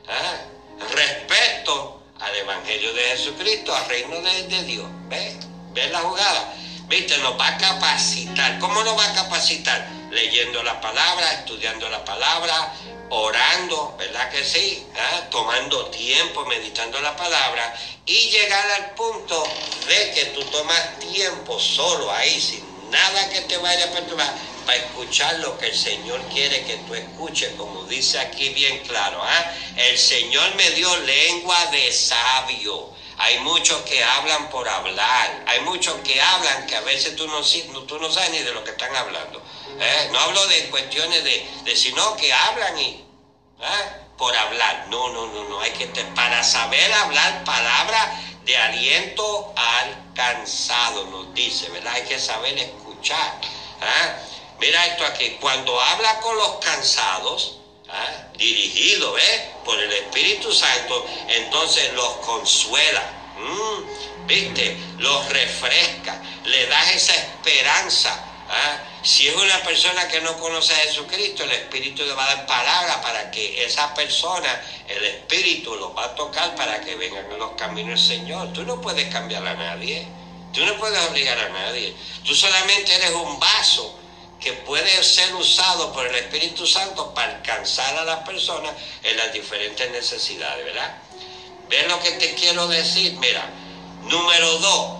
¿Ah? 0.08 0.53
Respecto 0.92 2.02
al 2.20 2.34
Evangelio 2.36 2.92
de 2.92 3.02
Jesucristo, 3.02 3.74
al 3.74 3.88
reino 3.88 4.20
de, 4.20 4.62
Dios. 4.64 4.86
¿Ves? 5.08 5.36
¿Ves 5.72 5.90
la 5.90 6.00
jugada? 6.00 6.54
¿Viste? 6.88 7.18
Nos 7.18 7.38
va 7.38 7.48
a 7.48 7.58
capacitar. 7.58 8.58
¿Cómo 8.58 8.82
nos 8.84 8.96
va 8.96 9.10
a 9.10 9.14
capacitar? 9.14 9.88
Leyendo 10.10 10.62
la 10.62 10.80
palabra, 10.80 11.32
estudiando 11.32 11.88
la 11.88 12.04
palabra, 12.04 12.72
orando, 13.10 13.96
¿verdad 13.98 14.30
que 14.30 14.44
sí? 14.44 14.86
¿Ah? 14.96 15.22
Tomando 15.30 15.86
tiempo, 15.86 16.44
meditando 16.46 17.00
la 17.00 17.16
palabra 17.16 17.74
y 18.06 18.30
llegar 18.30 18.70
al 18.70 18.90
punto 18.94 19.44
de 19.86 20.12
que 20.12 20.24
tú 20.26 20.42
tomas 20.44 20.98
tiempo 20.98 21.58
solo 21.58 22.12
ahí, 22.12 22.40
sin 22.40 22.63
nada 22.94 23.28
que 23.28 23.40
te 23.42 23.56
vaya 23.58 23.86
a 23.86 23.90
perturbar 23.90 24.32
para 24.64 24.78
escuchar 24.78 25.34
lo 25.40 25.58
que 25.58 25.66
el 25.66 25.76
Señor 25.76 26.20
quiere 26.32 26.64
que 26.64 26.76
tú 26.86 26.94
escuches, 26.94 27.52
como 27.56 27.84
dice 27.84 28.18
aquí 28.20 28.50
bien 28.50 28.78
claro. 28.86 29.20
¿ah? 29.22 29.52
El 29.76 29.98
Señor 29.98 30.54
me 30.54 30.70
dio 30.70 30.96
lengua 30.98 31.66
de 31.66 31.92
sabio. 31.92 32.94
Hay 33.18 33.38
muchos 33.40 33.80
que 33.82 34.02
hablan 34.02 34.48
por 34.48 34.68
hablar. 34.68 35.44
Hay 35.46 35.60
muchos 35.60 35.94
que 36.04 36.20
hablan 36.20 36.66
que 36.66 36.76
a 36.76 36.80
veces 36.82 37.16
tú 37.16 37.26
no, 37.26 37.42
tú 37.86 37.98
no 37.98 38.10
sabes 38.10 38.30
ni 38.30 38.38
de 38.38 38.52
lo 38.52 38.64
que 38.64 38.70
están 38.70 38.94
hablando. 38.94 39.42
¿eh? 39.80 40.08
No 40.12 40.18
hablo 40.20 40.46
de 40.46 40.70
cuestiones 40.70 41.22
de, 41.24 41.46
de 41.64 41.76
sino 41.76 42.16
que 42.16 42.32
hablan 42.32 42.78
y 42.78 43.04
¿ah? 43.60 43.98
por 44.16 44.34
hablar. 44.34 44.86
No, 44.88 45.08
no, 45.08 45.26
no, 45.26 45.48
no. 45.48 45.60
Hay 45.60 45.72
que 45.72 45.86
para 46.14 46.42
saber 46.42 46.92
hablar 46.92 47.44
palabras 47.44 48.08
de 48.44 48.56
aliento 48.56 49.52
al 49.56 50.12
cansado, 50.14 51.06
nos 51.06 51.34
dice, 51.34 51.68
¿verdad? 51.70 51.94
Hay 51.94 52.02
que 52.02 52.18
saber 52.18 52.56
escuchar. 52.58 52.83
¿Ah? 53.12 54.16
Mira 54.58 54.87
esto 54.87 55.04
aquí, 55.04 55.37
cuando 55.40 55.78
habla 55.80 56.20
con 56.20 56.37
los 56.37 56.56
cansados, 56.56 57.58
¿ah? 57.90 58.28
dirigido 58.37 59.12
¿ves? 59.12 59.40
por 59.64 59.78
el 59.78 59.92
Espíritu 59.92 60.52
Santo, 60.52 61.06
entonces 61.28 61.92
los 61.94 62.08
consuela, 62.18 63.02
¿viste? 64.26 64.78
Los 64.99 65.28
refresca, 65.28 66.20
le 66.44 66.66
das 66.66 66.94
esa 66.94 67.14
esperanza. 67.14 68.25
¿ah? 68.49 68.78
Si 69.02 69.28
es 69.28 69.37
una 69.37 69.58
persona 69.62 70.08
que 70.08 70.23
no 70.23 70.38
conoce 70.38 70.73
a 70.73 70.76
Jesucristo, 70.76 71.44
el 71.44 71.52
Espíritu 71.52 72.04
le 72.04 72.14
va 72.14 72.25
a 72.25 72.37
dar 72.37 72.46
palabra 72.46 73.02
para 73.02 73.30
que 73.30 73.64
esa 73.64 73.92
persona, 73.92 74.62
el 74.88 75.04
Espíritu, 75.04 75.75
los 75.75 75.94
va 75.94 76.06
a 76.06 76.14
tocar 76.14 76.54
para 76.54 76.80
que 76.80 76.94
vengan 76.94 77.30
en 77.30 77.38
los 77.38 77.52
caminos 77.52 78.08
del 78.08 78.18
Señor. 78.18 78.52
Tú 78.54 78.64
no 78.64 78.80
puedes 78.80 79.12
cambiar 79.12 79.46
a 79.46 79.54
nadie, 79.54 80.08
tú 80.54 80.64
no 80.64 80.76
puedes 80.78 80.99
obligar 81.08 81.38
a 81.38 81.49
nadie. 81.49 81.94
Tú 82.25 82.34
solamente 82.34 82.94
eres 82.94 83.11
un 83.11 83.38
vaso 83.38 83.99
que 84.40 84.52
puede 84.52 85.02
ser 85.02 85.34
usado 85.34 85.92
por 85.92 86.06
el 86.06 86.14
Espíritu 86.14 86.66
Santo 86.66 87.12
para 87.14 87.37
alcanzar 87.37 87.96
a 87.96 88.04
las 88.04 88.20
personas 88.20 88.75
en 89.02 89.16
las 89.16 89.32
diferentes 89.32 89.90
necesidades, 89.90 90.64
¿verdad? 90.64 90.94
¿Ves 91.68 91.88
lo 91.88 91.99
que 92.00 92.12
te 92.12 92.34
quiero 92.34 92.68
decir? 92.68 93.14
Mira, 93.14 93.49
número 94.02 94.58
dos, 94.58 94.99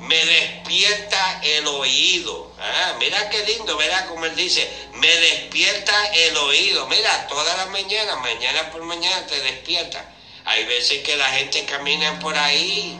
me 0.00 0.24
despierta 0.24 1.40
el 1.42 1.66
oído. 1.66 2.50
Ah, 2.58 2.94
mira 2.98 3.28
qué 3.28 3.42
lindo, 3.42 3.76
¿verdad? 3.76 4.06
Como 4.06 4.24
él 4.24 4.34
dice, 4.34 4.70
me 4.94 5.08
despierta 5.08 6.06
el 6.06 6.36
oído. 6.36 6.86
Mira, 6.86 7.26
todas 7.26 7.56
las 7.56 7.68
mañanas, 7.68 8.16
mañana 8.18 8.70
por 8.70 8.82
mañana 8.82 9.26
te 9.26 9.40
despierta. 9.40 10.10
Hay 10.44 10.64
veces 10.64 11.02
que 11.02 11.16
la 11.16 11.28
gente 11.30 11.64
camina 11.64 12.18
por 12.18 12.36
ahí. 12.36 12.98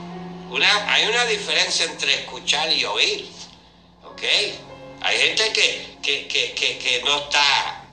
Una, 0.50 0.92
hay 0.92 1.06
una 1.06 1.24
diferencia 1.26 1.86
entre 1.86 2.14
escuchar 2.14 2.72
y 2.72 2.84
oír. 2.84 3.28
¿Ok? 4.04 4.22
Hay 5.02 5.18
gente 5.18 5.52
que, 5.52 5.98
que, 6.02 7.02
no 7.04 7.18
está 7.18 7.84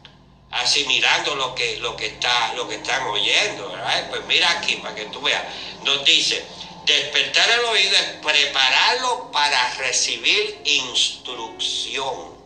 asimilando 0.51 1.36
lo 1.36 1.55
que, 1.55 1.77
lo 1.77 1.95
que, 1.95 2.07
está, 2.07 2.53
lo 2.53 2.67
que 2.67 2.75
están 2.75 3.03
oyendo. 3.07 3.75
Pues 4.10 4.25
mira 4.25 4.51
aquí 4.51 4.75
para 4.75 4.95
que 4.95 5.05
tú 5.05 5.22
veas. 5.22 5.43
Nos 5.83 6.05
dice, 6.05 6.45
despertar 6.86 7.50
el 7.50 7.65
oído 7.65 7.95
es 7.95 8.03
prepararlo 8.24 9.31
para 9.31 9.74
recibir 9.75 10.62
instrucción. 10.63 12.38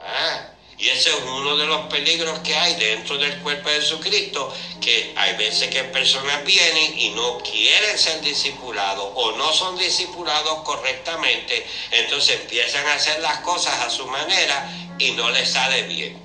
¿Ah? 0.00 0.50
Y 0.78 0.88
ese 0.88 1.10
es 1.10 1.16
uno 1.24 1.56
de 1.56 1.66
los 1.66 1.86
peligros 1.86 2.38
que 2.38 2.56
hay 2.56 2.74
dentro 2.74 3.18
del 3.18 3.36
cuerpo 3.38 3.68
de 3.68 3.80
Jesucristo, 3.80 4.54
que 4.80 5.12
hay 5.16 5.34
veces 5.34 5.68
que 5.70 5.82
personas 5.84 6.44
vienen 6.44 6.96
y 6.96 7.10
no 7.10 7.38
quieren 7.38 7.98
ser 7.98 8.20
discipulados 8.20 9.10
o 9.14 9.32
no 9.32 9.52
son 9.52 9.76
discipulados 9.76 10.62
correctamente, 10.62 11.66
entonces 11.90 12.40
empiezan 12.40 12.86
a 12.86 12.94
hacer 12.94 13.20
las 13.20 13.38
cosas 13.38 13.80
a 13.80 13.90
su 13.90 14.06
manera 14.06 14.70
y 14.98 15.10
no 15.12 15.30
les 15.30 15.50
sale 15.50 15.82
bien. 15.82 16.16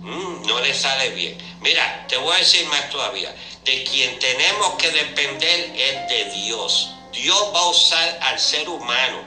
Mm, 0.00 0.46
no 0.46 0.60
les 0.60 0.78
sale 0.78 1.10
bien. 1.10 1.36
Mira, 1.60 2.06
te 2.08 2.16
voy 2.16 2.34
a 2.34 2.38
decir 2.38 2.64
más 2.66 2.88
todavía, 2.88 3.34
de 3.64 3.84
quien 3.84 4.18
tenemos 4.18 4.74
que 4.76 4.90
depender 4.90 5.72
es 5.76 6.08
de 6.08 6.24
Dios. 6.40 6.88
Dios 7.12 7.52
va 7.54 7.60
a 7.60 7.66
usar 7.66 8.18
al 8.22 8.38
ser 8.38 8.68
humano. 8.70 9.22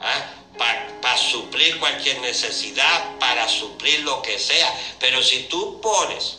¿ah? 0.00 0.35
Para 0.58 1.16
suplir 1.18 1.78
cualquier 1.78 2.20
necesidad, 2.20 3.18
para 3.18 3.48
suplir 3.48 4.00
lo 4.00 4.22
que 4.22 4.38
sea. 4.38 4.72
Pero 4.98 5.22
si 5.22 5.44
tú 5.44 5.80
pones, 5.80 6.38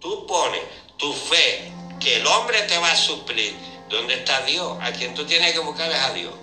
tú 0.00 0.26
pones 0.26 0.62
tu 0.96 1.12
fe 1.12 1.72
que 2.00 2.16
el 2.16 2.26
hombre 2.26 2.62
te 2.62 2.76
va 2.78 2.90
a 2.90 2.96
suplir, 2.96 3.54
¿dónde 3.88 4.14
está 4.14 4.42
Dios? 4.42 4.76
A 4.80 4.92
quien 4.92 5.14
tú 5.14 5.24
tienes 5.24 5.52
que 5.52 5.60
buscar 5.60 5.90
es 5.90 5.98
a 5.98 6.12
Dios. 6.12 6.34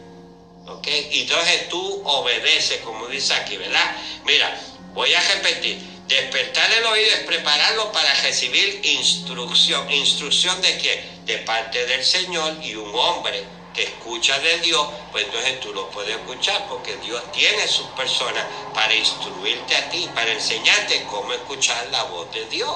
¿Ok? 0.68 0.88
Y 1.12 1.22
entonces 1.22 1.70
tú 1.70 2.02
obedeces, 2.06 2.82
como 2.82 3.08
dice 3.08 3.34
aquí, 3.34 3.58
¿verdad? 3.58 3.96
Mira, 4.24 4.60
voy 4.94 5.14
a 5.14 5.22
repetir. 5.22 5.78
Despertar 6.08 6.72
el 6.74 6.86
oído 6.86 7.12
es 7.12 7.20
prepararlo 7.20 7.92
para 7.92 8.12
recibir 8.22 8.82
instrucción. 8.84 9.92
¿Instrucción 9.92 10.60
de 10.62 10.78
qué? 10.80 11.04
De 11.26 11.38
parte 11.40 11.86
del 11.86 12.04
Señor 12.04 12.58
y 12.64 12.76
un 12.76 12.94
hombre 12.96 13.44
escucha 13.84 14.38
de 14.40 14.60
Dios, 14.60 14.88
pues 15.12 15.26
entonces 15.26 15.60
tú 15.60 15.74
lo 15.74 15.90
puedes 15.90 16.16
escuchar 16.16 16.68
porque 16.68 16.96
Dios 16.98 17.22
tiene 17.32 17.68
sus 17.68 17.88
personas 17.88 18.46
para 18.74 18.94
instruirte 18.94 19.76
a 19.76 19.90
ti, 19.90 20.10
para 20.14 20.32
enseñarte 20.32 21.04
cómo 21.10 21.34
escuchar 21.34 21.88
la 21.92 22.04
voz 22.04 22.32
de 22.34 22.46
Dios. 22.46 22.76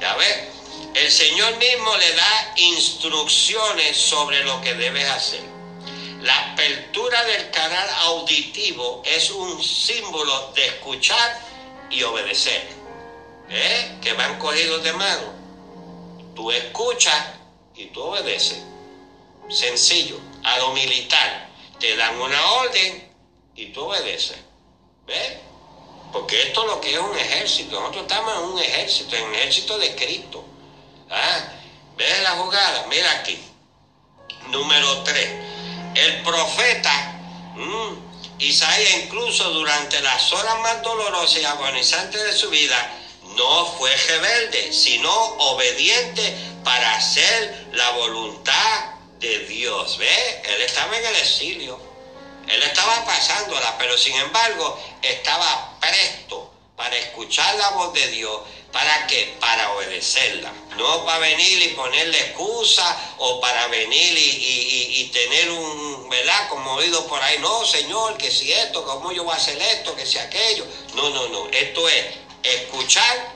Ya 0.00 0.14
ves, 0.16 0.48
el 0.94 1.10
Señor 1.10 1.56
mismo 1.56 1.96
le 1.96 2.12
da 2.14 2.54
instrucciones 2.56 3.96
sobre 3.96 4.44
lo 4.44 4.60
que 4.60 4.74
debes 4.74 5.08
hacer. 5.08 5.42
La 6.20 6.52
apertura 6.52 7.22
del 7.24 7.50
canal 7.50 7.88
auditivo 8.04 9.02
es 9.04 9.30
un 9.30 9.62
símbolo 9.62 10.52
de 10.54 10.66
escuchar 10.66 11.40
y 11.90 12.02
obedecer. 12.02 12.68
¿Eh? 13.50 13.98
Que 14.00 14.14
van 14.14 14.38
cogidos 14.38 14.82
de 14.82 14.92
mano. 14.94 15.34
Tú 16.34 16.50
escuchas 16.50 17.26
y 17.76 17.86
tú 17.86 18.02
obedeces. 18.02 18.62
Sencillo 19.50 20.18
a 20.44 20.58
lo 20.58 20.72
militar. 20.72 21.48
Te 21.80 21.96
dan 21.96 22.20
una 22.20 22.52
orden 22.52 23.12
y 23.56 23.66
tú 23.66 23.82
obedeces. 23.82 24.38
¿Ves? 25.06 25.38
Porque 26.12 26.40
esto 26.42 26.62
es 26.62 26.66
lo 26.68 26.80
que 26.80 26.94
es 26.94 27.00
un 27.00 27.16
ejército. 27.18 27.80
Nosotros 27.80 28.02
estamos 28.02 28.32
en 28.36 28.44
un 28.44 28.58
ejército, 28.58 29.16
en 29.16 29.24
un 29.24 29.34
ejército 29.34 29.78
de 29.78 29.94
Cristo. 29.96 30.44
¿Ah? 31.10 31.52
¿Ves 31.96 32.22
la 32.22 32.30
jugada? 32.30 32.86
Mira 32.88 33.10
aquí. 33.12 33.38
Número 34.48 35.02
3. 35.02 35.30
El 35.94 36.22
profeta 36.22 37.20
mm, 37.54 38.04
Isaías 38.38 39.04
incluso 39.04 39.50
durante 39.50 40.00
las 40.00 40.32
horas 40.32 40.58
más 40.60 40.82
dolorosas 40.82 41.40
y 41.40 41.44
agonizantes 41.44 42.22
de 42.22 42.32
su 42.32 42.50
vida 42.50 43.00
no 43.36 43.66
fue 43.66 43.94
rebelde, 43.96 44.72
sino 44.72 45.10
obediente 45.12 46.36
para 46.62 46.94
hacer 46.94 47.68
la 47.72 47.90
voluntad 47.90 48.93
de 49.18 49.38
Dios. 49.46 49.98
¿Ve? 49.98 50.42
Él 50.44 50.62
estaba 50.62 50.96
en 50.96 51.04
el 51.04 51.16
exilio. 51.16 51.78
Él 52.48 52.62
estaba 52.62 53.04
pasándola, 53.04 53.76
pero 53.78 53.96
sin 53.96 54.14
embargo 54.16 54.78
estaba 55.02 55.78
presto 55.80 56.50
para 56.76 56.96
escuchar 56.96 57.54
la 57.56 57.70
voz 57.70 57.94
de 57.94 58.06
Dios. 58.08 58.40
¿Para 58.72 59.06
qué? 59.06 59.36
Para 59.40 59.72
obedecerla. 59.72 60.52
No 60.76 61.04
para 61.06 61.18
venir 61.18 61.62
y 61.62 61.68
ponerle 61.68 62.18
excusa 62.18 63.14
o 63.18 63.40
para 63.40 63.68
venir 63.68 64.18
y, 64.18 65.10
tener 65.12 65.50
un, 65.52 66.08
¿verdad? 66.10 66.48
Como 66.48 66.72
oído 66.72 67.06
por 67.06 67.22
ahí. 67.22 67.38
No, 67.38 67.64
Señor, 67.64 68.16
que 68.18 68.32
si 68.32 68.52
esto, 68.52 68.84
¿cómo 68.84 69.12
yo 69.12 69.22
voy 69.22 69.32
a 69.32 69.36
hacer 69.36 69.60
esto, 69.62 69.94
que 69.94 70.04
si 70.04 70.18
aquello? 70.18 70.66
No, 70.94 71.08
no, 71.10 71.28
no. 71.28 71.48
Esto 71.50 71.88
es 71.88 72.04
escuchar 72.42 73.33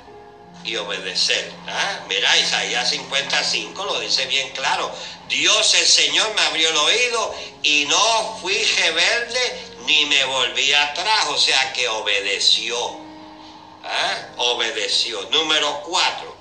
y 0.65 0.77
obedecer. 0.77 1.53
¿ah? 1.67 2.00
Mira, 2.09 2.37
Isaías 2.38 2.91
55 2.91 3.85
lo 3.85 4.00
dice 4.00 4.27
bien 4.27 4.50
claro. 4.50 4.93
Dios 5.29 5.75
el 5.75 5.87
Señor 5.87 6.33
me 6.35 6.41
abrió 6.43 6.69
el 6.71 6.77
oído 6.77 7.35
y 7.62 7.85
no 7.87 8.38
fui 8.41 8.55
rebelde 8.55 9.62
ni 9.87 10.07
me 10.07 10.25
volví 10.27 10.73
atrás, 10.73 11.27
o 11.29 11.38
sea 11.38 11.73
que 11.73 11.88
obedeció. 11.88 12.77
¿ah? 13.85 14.29
Obedeció. 14.37 15.23
Número 15.31 15.83
cuatro, 15.83 16.37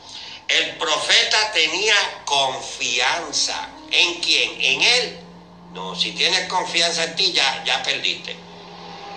el 0.48 0.78
profeta 0.78 1.52
tenía 1.54 1.96
confianza. 2.26 3.70
¿En 3.92 4.16
quién? 4.16 4.62
¿En 4.62 4.82
él? 4.82 5.20
No, 5.74 5.96
si 5.96 6.12
tienes 6.12 6.48
confianza 6.48 7.04
en 7.04 7.16
ti, 7.16 7.32
ya, 7.32 7.64
ya 7.66 7.82
perdiste. 7.84 8.36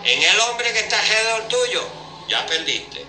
En 0.04 0.23
el 0.23 0.40
hombre 0.40 0.73
que 0.73 0.80
está 0.80 1.00
alrededor 1.00 1.49
tuyo, 1.49 1.88
ya 2.28 2.47
perdiste. 2.47 3.04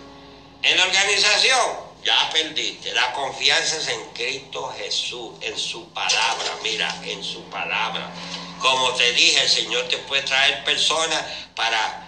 En 0.63 0.77
la 0.77 0.83
organización, 0.83 1.91
ya 2.03 2.29
perdiste. 2.31 2.93
La 2.93 3.11
confianza 3.13 3.77
es 3.77 3.87
en 3.87 4.03
Cristo 4.13 4.71
Jesús, 4.77 5.31
en 5.41 5.57
su 5.57 5.89
palabra. 5.89 6.55
Mira, 6.61 6.93
en 7.03 7.23
su 7.23 7.41
palabra. 7.45 8.11
Como 8.59 8.91
te 8.93 9.11
dije, 9.13 9.41
el 9.41 9.49
Señor 9.49 9.87
te 9.87 9.97
puede 9.97 10.21
traer 10.21 10.63
personas 10.63 11.23
para, 11.55 12.07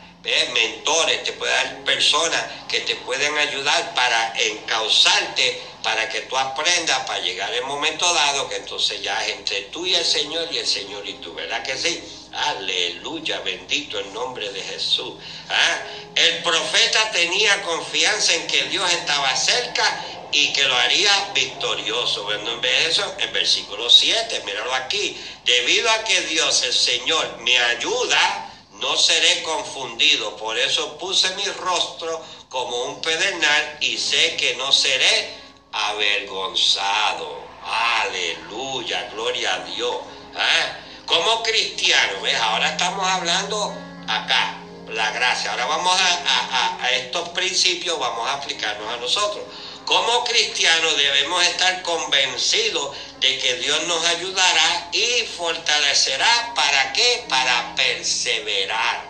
mentores, 0.54 1.24
te 1.24 1.34
puede 1.34 1.52
dar 1.52 1.84
personas 1.84 2.44
que 2.68 2.82
te 2.82 2.96
pueden 2.96 3.36
ayudar 3.38 3.96
para 3.96 4.34
encauzarte, 4.38 5.60
para 5.82 6.08
que 6.08 6.22
tú 6.22 6.38
aprendas, 6.38 7.00
para 7.08 7.20
llegar 7.20 7.52
el 7.54 7.64
momento 7.64 8.12
dado, 8.14 8.48
que 8.48 8.58
entonces 8.58 9.02
ya 9.02 9.26
es 9.26 9.32
entre 9.32 9.62
tú 9.64 9.86
y 9.88 9.96
el 9.96 10.06
Señor 10.06 10.48
y 10.52 10.60
el 10.60 10.68
Señor 10.68 11.08
y 11.08 11.14
tú, 11.16 11.34
¿verdad 11.34 11.64
que 11.64 11.76
sí? 11.76 12.23
Aleluya, 12.34 13.40
bendito 13.42 14.00
el 14.00 14.12
nombre 14.12 14.50
de 14.50 14.62
Jesús. 14.62 15.14
¿Ah? 15.50 15.82
El 16.16 16.42
profeta 16.42 17.12
tenía 17.12 17.62
confianza 17.62 18.34
en 18.34 18.48
que 18.48 18.64
Dios 18.64 18.92
estaba 18.92 19.36
cerca 19.36 20.04
y 20.32 20.52
que 20.52 20.64
lo 20.64 20.76
haría 20.76 21.32
victorioso. 21.36 22.24
Bueno, 22.24 22.54
en 22.54 22.66
eso, 22.90 23.16
en 23.20 23.32
versículo 23.32 23.88
7, 23.88 24.42
míralo 24.46 24.74
aquí. 24.74 25.16
Debido 25.46 25.90
a 25.92 26.04
que 26.04 26.22
Dios, 26.22 26.64
el 26.64 26.74
Señor, 26.74 27.38
me 27.42 27.58
ayuda, 27.58 28.52
no 28.72 28.98
seré 28.98 29.44
confundido. 29.44 30.36
Por 30.36 30.58
eso 30.58 30.98
puse 30.98 31.36
mi 31.36 31.46
rostro 31.46 32.20
como 32.50 32.86
un 32.86 33.02
pedernal 33.02 33.78
y 33.80 33.98
sé 33.98 34.36
que 34.38 34.56
no 34.56 34.72
seré 34.72 35.36
avergonzado. 35.72 37.44
Aleluya, 37.64 39.10
gloria 39.14 39.54
a 39.54 39.60
Dios. 39.66 39.98
¿Ah? 40.36 40.80
Como 41.06 41.44
cristiano, 41.44 42.22
¿ves? 42.22 42.36
Ahora 42.40 42.70
estamos 42.70 43.06
hablando 43.06 43.76
acá, 44.08 44.56
la 44.90 45.12
gracia. 45.12 45.52
Ahora 45.52 45.66
vamos 45.66 46.00
a, 46.00 46.92
estos 46.92 47.30
principios, 47.30 48.00
vamos 48.00 48.28
a 48.28 48.34
aplicarnos 48.34 48.88
a 48.94 48.98
nosotros. 48.98 49.44
Como 49.86 50.24
cristianos 50.24 50.96
debemos 50.96 51.44
estar 51.44 51.82
convencidos 51.82 52.96
de 53.20 53.38
que 53.38 53.56
Dios 53.56 53.84
nos 53.84 54.06
ayudará 54.06 54.90
y 54.94 55.26
fortalecerá. 55.36 56.54
¿Para 56.56 56.94
qué? 56.94 57.26
Para 57.28 57.76
perseverar. 57.76 59.04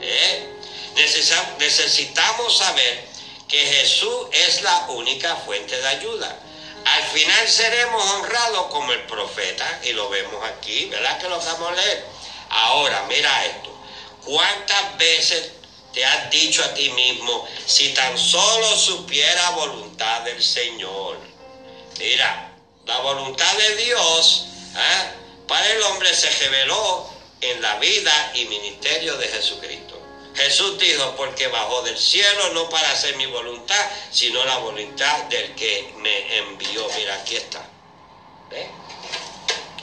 ¿eh? 0.00 0.52
Necesitamos 1.58 2.58
saber 2.58 3.06
que 3.46 3.58
Jesús 3.58 4.26
es 4.32 4.62
la 4.62 4.86
única 4.88 5.36
fuente 5.36 5.78
de 5.78 5.86
ayuda. 5.86 6.36
Al 6.86 7.02
final 7.02 7.48
seremos 7.48 8.04
honrados 8.14 8.66
como 8.68 8.92
el 8.92 9.00
profeta, 9.06 9.80
y 9.82 9.92
lo 9.92 10.08
vemos 10.08 10.42
aquí, 10.44 10.86
¿verdad 10.86 11.18
que 11.18 11.28
lo 11.28 11.40
vamos 11.40 11.72
a 11.72 11.74
leer? 11.74 12.04
Ahora, 12.48 13.04
mira 13.08 13.44
esto. 13.44 13.76
¿Cuántas 14.24 14.96
veces 14.96 15.50
te 15.92 16.04
has 16.04 16.30
dicho 16.30 16.62
a 16.62 16.74
ti 16.74 16.90
mismo, 16.90 17.46
si 17.66 17.88
tan 17.88 18.16
solo 18.16 18.76
supiera 18.76 19.50
voluntad 19.50 20.20
del 20.22 20.40
Señor? 20.40 21.18
Mira, 21.98 22.52
la 22.84 22.98
voluntad 22.98 23.52
de 23.56 23.76
Dios 23.76 24.46
¿eh? 24.76 25.10
para 25.48 25.68
el 25.72 25.82
hombre 25.82 26.14
se 26.14 26.30
reveló 26.30 27.10
en 27.40 27.62
la 27.62 27.76
vida 27.76 28.32
y 28.34 28.44
ministerio 28.44 29.16
de 29.16 29.26
Jesucristo. 29.26 29.85
Jesús 30.36 30.78
dijo, 30.78 31.14
porque 31.16 31.48
bajó 31.48 31.82
del 31.82 31.96
cielo 31.96 32.52
no 32.52 32.68
para 32.68 32.90
hacer 32.92 33.16
mi 33.16 33.26
voluntad, 33.26 33.90
sino 34.10 34.44
la 34.44 34.58
voluntad 34.58 35.24
del 35.24 35.54
que 35.54 35.94
me 35.98 36.38
envió. 36.38 36.86
Mira, 36.96 37.14
aquí 37.14 37.36
está. 37.36 37.66
¿Ves? 38.50 38.66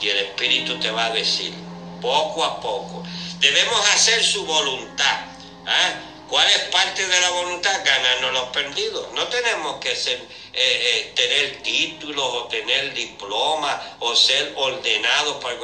Y 0.00 0.08
el 0.08 0.18
Espíritu 0.18 0.78
te 0.78 0.90
va 0.90 1.06
a 1.06 1.10
decir, 1.10 1.52
poco 2.00 2.44
a 2.44 2.60
poco. 2.60 3.02
Debemos 3.38 3.80
hacer 3.94 4.22
su 4.22 4.44
voluntad. 4.44 5.20
¿ah? 5.66 5.94
¿Cuál 6.28 6.46
es 6.48 6.58
parte 6.64 7.06
de 7.06 7.20
la 7.20 7.30
voluntad? 7.30 7.80
Ganarnos 7.84 8.32
los 8.32 8.48
perdidos. 8.50 9.12
No 9.12 9.26
tenemos 9.28 9.78
que 9.80 9.96
ser, 9.96 10.18
eh, 10.18 10.22
eh, 10.52 11.12
tener 11.14 11.62
títulos 11.62 12.24
o 12.24 12.48
tener 12.48 12.94
diplomas 12.94 13.80
o 14.00 14.14
ser 14.14 14.52
ordenados 14.56 15.42
para, 15.42 15.58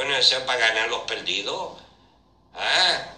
para 0.47 0.59
ganar 0.59 0.89
los 0.89 1.03
perdidos. 1.03 1.79
¿Ah? 2.55 3.15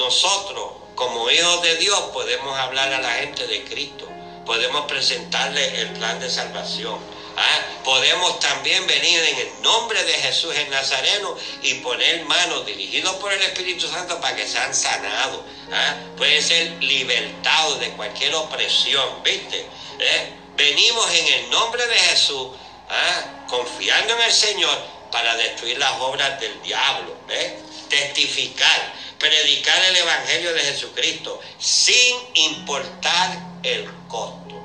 Nosotros 0.00 0.70
como 0.94 1.30
hijos 1.30 1.62
de 1.62 1.76
Dios 1.76 2.00
podemos 2.14 2.58
hablar 2.58 2.90
a 2.90 3.02
la 3.02 3.12
gente 3.16 3.46
de 3.46 3.64
Cristo, 3.64 4.08
podemos 4.46 4.86
presentarle 4.86 5.78
el 5.78 5.90
plan 5.90 6.18
de 6.18 6.30
salvación. 6.30 6.98
¿ah? 7.36 7.60
Podemos 7.84 8.40
también 8.40 8.86
venir 8.86 9.20
en 9.20 9.38
el 9.40 9.62
nombre 9.62 10.02
de 10.04 10.14
Jesús 10.14 10.56
el 10.56 10.70
Nazareno 10.70 11.36
y 11.62 11.74
poner 11.74 12.24
manos 12.24 12.64
dirigidos 12.64 13.14
por 13.16 13.30
el 13.30 13.42
Espíritu 13.42 13.86
Santo 13.88 14.18
para 14.22 14.34
que 14.36 14.48
sean 14.48 14.74
sanados. 14.74 15.42
¿ah? 15.70 15.96
Pueden 16.16 16.42
ser 16.42 16.82
libertados 16.82 17.78
de 17.80 17.90
cualquier 17.90 18.34
opresión, 18.36 19.22
¿viste? 19.22 19.66
¿Eh? 19.98 20.32
Venimos 20.56 21.12
en 21.12 21.26
el 21.26 21.50
nombre 21.50 21.86
de 21.86 21.98
Jesús, 21.98 22.48
¿ah? 22.88 23.44
confiando 23.48 24.14
en 24.14 24.22
el 24.22 24.32
Señor 24.32 24.78
para 25.12 25.36
destruir 25.36 25.76
las 25.76 25.92
obras 26.00 26.40
del 26.40 26.62
diablo, 26.62 27.14
¿eh? 27.28 27.58
testificar 27.90 28.98
predicar 29.20 29.84
el 29.84 29.96
Evangelio 29.96 30.52
de 30.54 30.60
Jesucristo 30.60 31.40
sin 31.58 32.16
importar 32.34 33.38
el 33.62 33.88
costo. 34.08 34.60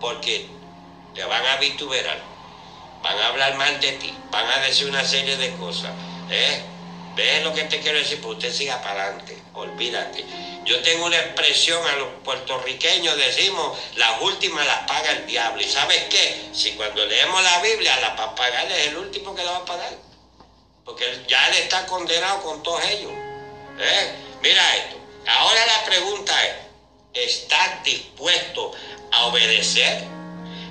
Porque 0.00 0.46
te 1.14 1.24
van 1.24 1.46
a 1.46 1.56
vituperar, 1.56 2.20
van 3.02 3.18
a 3.18 3.28
hablar 3.28 3.54
mal 3.56 3.80
de 3.80 3.92
ti, 3.92 4.12
van 4.30 4.46
a 4.46 4.58
decir 4.58 4.88
una 4.88 5.04
serie 5.04 5.36
de 5.36 5.52
cosas. 5.52 5.92
¿eh? 6.28 6.62
¿Ves 7.14 7.44
lo 7.44 7.54
que 7.54 7.64
te 7.64 7.80
quiero 7.80 7.98
decir? 7.98 8.20
Pues 8.20 8.36
usted 8.36 8.52
siga 8.52 8.82
para 8.82 9.04
adelante, 9.04 9.38
olvídate. 9.54 10.24
Yo 10.64 10.80
tengo 10.82 11.06
una 11.06 11.18
expresión 11.18 11.84
a 11.86 11.96
los 11.96 12.08
puertorriqueños, 12.24 13.16
decimos, 13.16 13.78
las 13.96 14.20
últimas 14.20 14.66
las 14.66 14.86
paga 14.86 15.10
el 15.12 15.26
diablo. 15.26 15.62
¿Y 15.62 15.68
sabes 15.68 16.04
qué? 16.10 16.50
Si 16.52 16.72
cuando 16.72 17.04
leemos 17.06 17.42
la 17.42 17.60
Biblia, 17.60 17.98
la 18.00 18.16
para 18.16 18.34
pagar 18.34 18.70
es 18.70 18.88
el 18.88 18.96
último 18.96 19.34
que 19.34 19.44
la 19.44 19.52
va 19.52 19.58
a 19.58 19.64
pagar. 19.64 19.92
Porque 20.84 21.24
ya 21.28 21.48
él 21.48 21.54
está 21.56 21.86
condenado 21.86 22.42
con 22.42 22.62
todos 22.62 22.84
ellos. 22.84 23.29
¿Eh? 23.80 24.14
Mira 24.42 24.76
esto. 24.76 24.96
Ahora 25.26 25.66
la 25.66 25.84
pregunta 25.84 26.34
es, 26.46 27.30
¿estás 27.32 27.82
dispuesto 27.84 28.72
a 29.12 29.26
obedecer? 29.26 30.04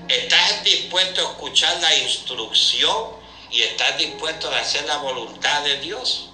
¿Estás 0.07 0.63
dispuesto 0.63 1.21
a 1.21 1.31
escuchar 1.31 1.79
la 1.81 1.95
instrucción 1.95 3.11
y 3.51 3.63
estás 3.63 3.97
dispuesto 3.97 4.49
a 4.51 4.59
hacer 4.59 4.85
la 4.85 4.97
voluntad 4.97 5.63
de 5.63 5.79
Dios? 5.79 6.29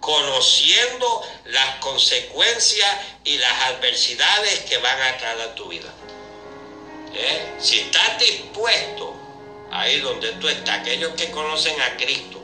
Conociendo 0.00 1.22
las 1.46 1.76
consecuencias 1.76 2.90
y 3.24 3.38
las 3.38 3.62
adversidades 3.62 4.60
que 4.60 4.78
van 4.78 5.00
a 5.00 5.16
traer 5.18 5.40
a 5.40 5.54
tu 5.54 5.68
vida. 5.68 5.92
¿Eh? 7.14 7.54
Si 7.60 7.78
estás 7.80 8.18
dispuesto, 8.18 9.14
ahí 9.70 10.00
donde 10.00 10.32
tú 10.32 10.48
estás, 10.48 10.80
aquellos 10.80 11.14
que 11.14 11.30
conocen 11.30 11.80
a 11.80 11.96
Cristo, 11.96 12.40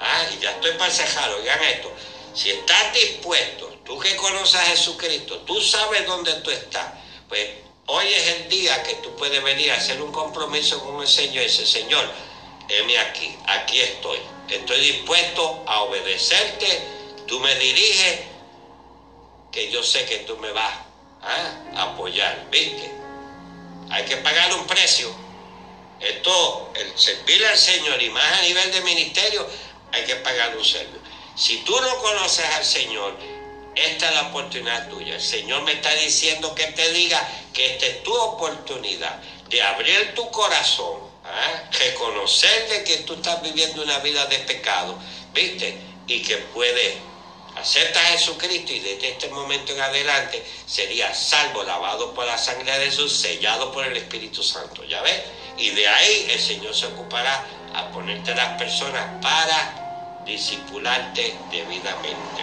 ah, 0.00 0.24
y 0.34 0.42
ya 0.42 0.50
estoy 0.50 0.72
para 0.72 0.92
cejar, 0.92 1.30
oigan 1.30 1.62
esto, 1.64 1.90
si 2.38 2.50
estás 2.50 2.92
dispuesto, 2.92 3.66
tú 3.84 3.98
que 3.98 4.14
conoces 4.14 4.60
a 4.60 4.66
Jesucristo, 4.66 5.40
tú 5.40 5.60
sabes 5.60 6.06
dónde 6.06 6.34
tú 6.34 6.50
estás, 6.52 6.86
pues 7.28 7.48
hoy 7.86 8.06
es 8.06 8.28
el 8.28 8.48
día 8.48 8.80
que 8.84 8.94
tú 8.94 9.16
puedes 9.16 9.42
venir 9.42 9.72
a 9.72 9.74
hacer 9.74 10.00
un 10.00 10.12
compromiso 10.12 10.80
con 10.84 11.00
el 11.00 11.08
Señor 11.08 11.42
y 11.42 11.46
decir, 11.48 11.66
Señor, 11.66 12.08
heme 12.68 12.96
aquí, 12.96 13.36
aquí 13.44 13.80
estoy. 13.80 14.20
estoy 14.48 14.78
dispuesto 14.78 15.64
a 15.66 15.80
obedecerte, 15.80 16.80
tú 17.26 17.40
me 17.40 17.56
diriges, 17.56 18.20
que 19.50 19.68
yo 19.72 19.82
sé 19.82 20.04
que 20.04 20.18
tú 20.18 20.36
me 20.36 20.52
vas 20.52 20.74
a 21.20 21.82
apoyar, 21.82 22.46
¿viste? 22.52 22.88
Hay 23.90 24.04
que 24.04 24.16
pagar 24.18 24.54
un 24.54 24.64
precio. 24.64 25.10
Esto, 25.98 26.70
el 26.76 26.96
servirle 26.96 27.48
al 27.48 27.58
Señor 27.58 28.00
y 28.00 28.10
más 28.10 28.38
a 28.38 28.42
nivel 28.42 28.70
de 28.70 28.80
ministerio, 28.82 29.44
hay 29.90 30.04
que 30.04 30.14
pagar 30.16 30.56
un 30.56 30.64
servicio. 30.64 31.07
Si 31.38 31.58
tú 31.58 31.80
no 31.80 31.98
conoces 31.98 32.44
al 32.56 32.64
Señor, 32.64 33.16
esta 33.76 34.08
es 34.08 34.14
la 34.16 34.22
oportunidad 34.22 34.88
tuya. 34.88 35.14
El 35.14 35.22
Señor 35.22 35.62
me 35.62 35.72
está 35.72 35.94
diciendo 35.94 36.52
que 36.52 36.64
te 36.66 36.92
diga 36.92 37.28
que 37.52 37.74
esta 37.74 37.86
es 37.86 38.02
tu 38.02 38.12
oportunidad 38.12 39.20
de 39.48 39.62
abrir 39.62 40.14
tu 40.16 40.28
corazón, 40.32 40.98
¿ah? 41.24 41.62
reconocer 41.78 42.82
que 42.82 42.96
tú 42.98 43.14
estás 43.14 43.40
viviendo 43.40 43.84
una 43.84 44.00
vida 44.00 44.26
de 44.26 44.38
pecado, 44.40 44.98
¿viste? 45.32 45.78
Y 46.08 46.22
que 46.22 46.38
puedes 46.38 46.96
aceptar 47.56 48.04
a 48.04 48.08
Jesucristo 48.08 48.72
y 48.72 48.80
desde 48.80 49.10
este 49.10 49.28
momento 49.28 49.72
en 49.72 49.80
adelante 49.80 50.44
sería 50.66 51.14
salvo, 51.14 51.62
lavado 51.62 52.14
por 52.14 52.26
la 52.26 52.36
sangre 52.36 52.76
de 52.80 52.86
Jesús, 52.86 53.16
sellado 53.16 53.70
por 53.70 53.86
el 53.86 53.96
Espíritu 53.96 54.42
Santo, 54.42 54.82
¿ya 54.82 55.02
ves? 55.02 55.22
Y 55.56 55.70
de 55.70 55.86
ahí 55.86 56.26
el 56.30 56.40
Señor 56.40 56.74
se 56.74 56.86
ocupará 56.86 57.46
a 57.74 57.92
ponerte 57.92 58.34
las 58.34 58.58
personas 58.58 59.22
para 59.22 59.87
discipularte 60.28 61.34
debidamente. 61.50 62.42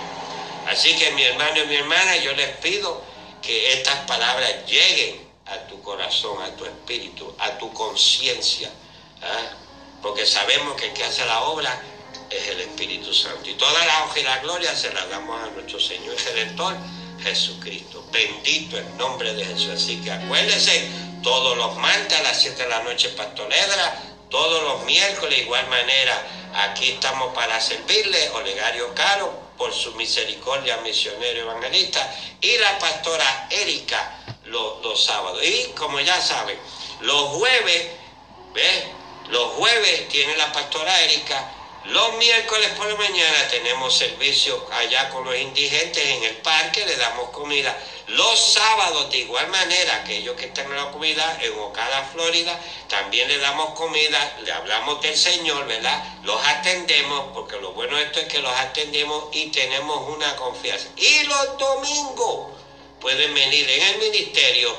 Así 0.67 0.95
que 0.97 1.11
mi 1.11 1.23
hermano 1.23 1.63
y 1.63 1.67
mi 1.67 1.75
hermana, 1.75 2.17
yo 2.17 2.33
les 2.33 2.57
pido 2.57 3.01
que 3.41 3.73
estas 3.73 3.99
palabras 4.07 4.65
lleguen 4.65 5.25
a 5.45 5.57
tu 5.67 5.81
corazón, 5.81 6.41
a 6.41 6.49
tu 6.55 6.65
espíritu, 6.65 7.33
a 7.39 7.57
tu 7.57 7.71
conciencia, 7.71 8.69
¿ah? 9.21 9.55
porque 10.01 10.25
sabemos 10.25 10.75
que 10.75 10.87
el 10.87 10.93
que 10.93 11.03
hace 11.03 11.23
la 11.25 11.41
obra 11.43 11.81
es 12.29 12.47
el 12.49 12.61
Espíritu 12.61 13.13
Santo. 13.13 13.47
Y 13.49 13.53
toda 13.53 13.85
la 13.85 14.03
hoja 14.03 14.19
y 14.19 14.23
la 14.23 14.39
gloria 14.39 14.75
se 14.75 14.91
la 14.91 15.05
damos 15.05 15.39
a 15.41 15.51
nuestro 15.51 15.79
Señor 15.79 16.15
y 16.15 16.23
Redentor 16.29 16.75
Jesucristo. 17.21 18.03
Bendito 18.11 18.77
el 18.77 18.97
nombre 18.97 19.33
de 19.33 19.45
Jesús. 19.45 19.69
Así 19.69 19.97
que 20.01 20.11
acuérdense, 20.11 20.89
todos 21.21 21.57
los 21.57 21.75
martes 21.77 22.19
a 22.19 22.23
las 22.23 22.41
7 22.41 22.63
de 22.63 22.69
la 22.69 22.83
noche 22.83 23.09
Pastoredra, 23.09 24.14
todos 24.29 24.63
los 24.63 24.83
miércoles 24.83 25.37
de 25.37 25.43
igual 25.43 25.67
manera, 25.67 26.27
aquí 26.55 26.91
estamos 26.91 27.33
para 27.33 27.59
servirle, 27.59 28.29
Olegario 28.31 28.93
Caro, 28.93 29.45
por 29.57 29.73
su 29.73 29.93
misericordia, 29.95 30.77
misionero 30.77 31.41
evangelista, 31.41 32.13
y 32.41 32.57
la 32.57 32.77
pastora 32.77 33.47
Erika 33.49 34.21
los, 34.45 35.03
sábados. 35.03 35.43
Y 35.43 35.71
como 35.75 35.99
ya 35.99 36.21
saben, 36.21 36.57
los 37.01 37.21
jueves, 37.29 37.87
¿ves? 38.53 38.83
Los 39.29 39.53
jueves 39.53 40.07
tiene 40.09 40.37
la 40.37 40.51
pastora 40.51 41.01
Erika. 41.01 41.51
Los 41.87 42.17
miércoles 42.17 42.69
por 42.69 42.87
la 42.87 42.95
mañana 42.95 43.47
tenemos 43.47 43.95
servicio 43.95 44.67
allá 44.71 45.07
con 45.09 45.23
los 45.23 45.37
indigentes 45.37 46.03
en 46.03 46.23
el 46.23 46.37
parque, 46.37 46.83
le 46.83 46.95
damos 46.95 47.29
comida. 47.29 47.77
Los 48.07 48.53
sábados, 48.53 49.11
de 49.11 49.19
igual 49.19 49.47
manera, 49.49 49.97
aquellos 49.97 50.35
que 50.35 50.45
están 50.45 50.65
en 50.65 50.77
la 50.77 50.89
comunidad, 50.89 51.43
en 51.43 51.53
Ocala, 51.59 52.09
Florida, 52.11 52.59
también 52.87 53.27
le 53.27 53.37
damos 53.37 53.75
comida, 53.75 54.39
le 54.43 54.51
hablamos 54.51 54.99
del 55.01 55.15
Señor, 55.15 55.67
¿verdad? 55.67 56.03
Los 56.23 56.43
atendemos, 56.47 57.31
porque 57.35 57.57
lo 57.57 57.71
bueno 57.73 57.97
de 57.97 58.03
esto 58.03 58.19
es 58.19 58.27
que 58.29 58.39
los 58.39 58.51
atendemos 58.51 59.25
y 59.33 59.47
tenemos 59.47 60.09
una 60.09 60.35
confianza. 60.35 60.87
Y 60.95 61.23
los 61.25 61.57
domingos 61.59 62.47
pueden 62.99 63.31
venir 63.35 63.69
en 63.69 63.81
el 63.83 63.97
ministerio, 63.99 64.75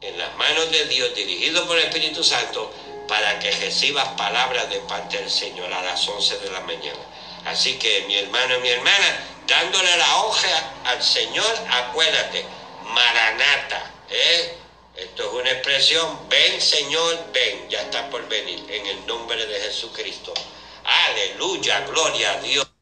en 0.00 0.16
las 0.16 0.34
manos 0.36 0.70
de 0.70 0.86
Dios, 0.86 1.14
dirigido 1.14 1.66
por 1.66 1.76
el 1.76 1.84
Espíritu 1.84 2.24
Santo, 2.24 2.72
para 3.06 3.38
que 3.38 3.50
recibas 3.52 4.08
palabras 4.10 4.68
de 4.70 4.80
parte 4.80 5.18
del 5.18 5.30
Señor 5.30 5.72
a 5.72 5.82
las 5.82 6.06
11 6.06 6.38
de 6.38 6.50
la 6.50 6.60
mañana. 6.60 6.98
Así 7.46 7.78
que 7.78 8.04
mi 8.06 8.16
hermano 8.16 8.56
y 8.56 8.60
mi 8.60 8.68
hermana, 8.68 9.24
dándole 9.46 9.96
la 9.96 10.16
hoja 10.16 10.72
al 10.84 11.02
Señor, 11.02 11.54
acuérdate, 11.70 12.44
Maranata, 12.84 13.90
¿eh? 14.10 14.58
Esto 14.96 15.24
es 15.24 15.32
una 15.40 15.50
expresión, 15.50 16.28
ven 16.28 16.60
Señor, 16.60 17.26
ven, 17.32 17.68
ya 17.68 17.82
está 17.82 18.08
por 18.08 18.26
venir, 18.28 18.64
en 18.68 18.86
el 18.86 19.06
nombre 19.06 19.44
de 19.46 19.60
Jesucristo. 19.60 20.32
Aleluya, 20.84 21.80
gloria 21.80 22.32
a 22.32 22.40
Dios. 22.40 22.75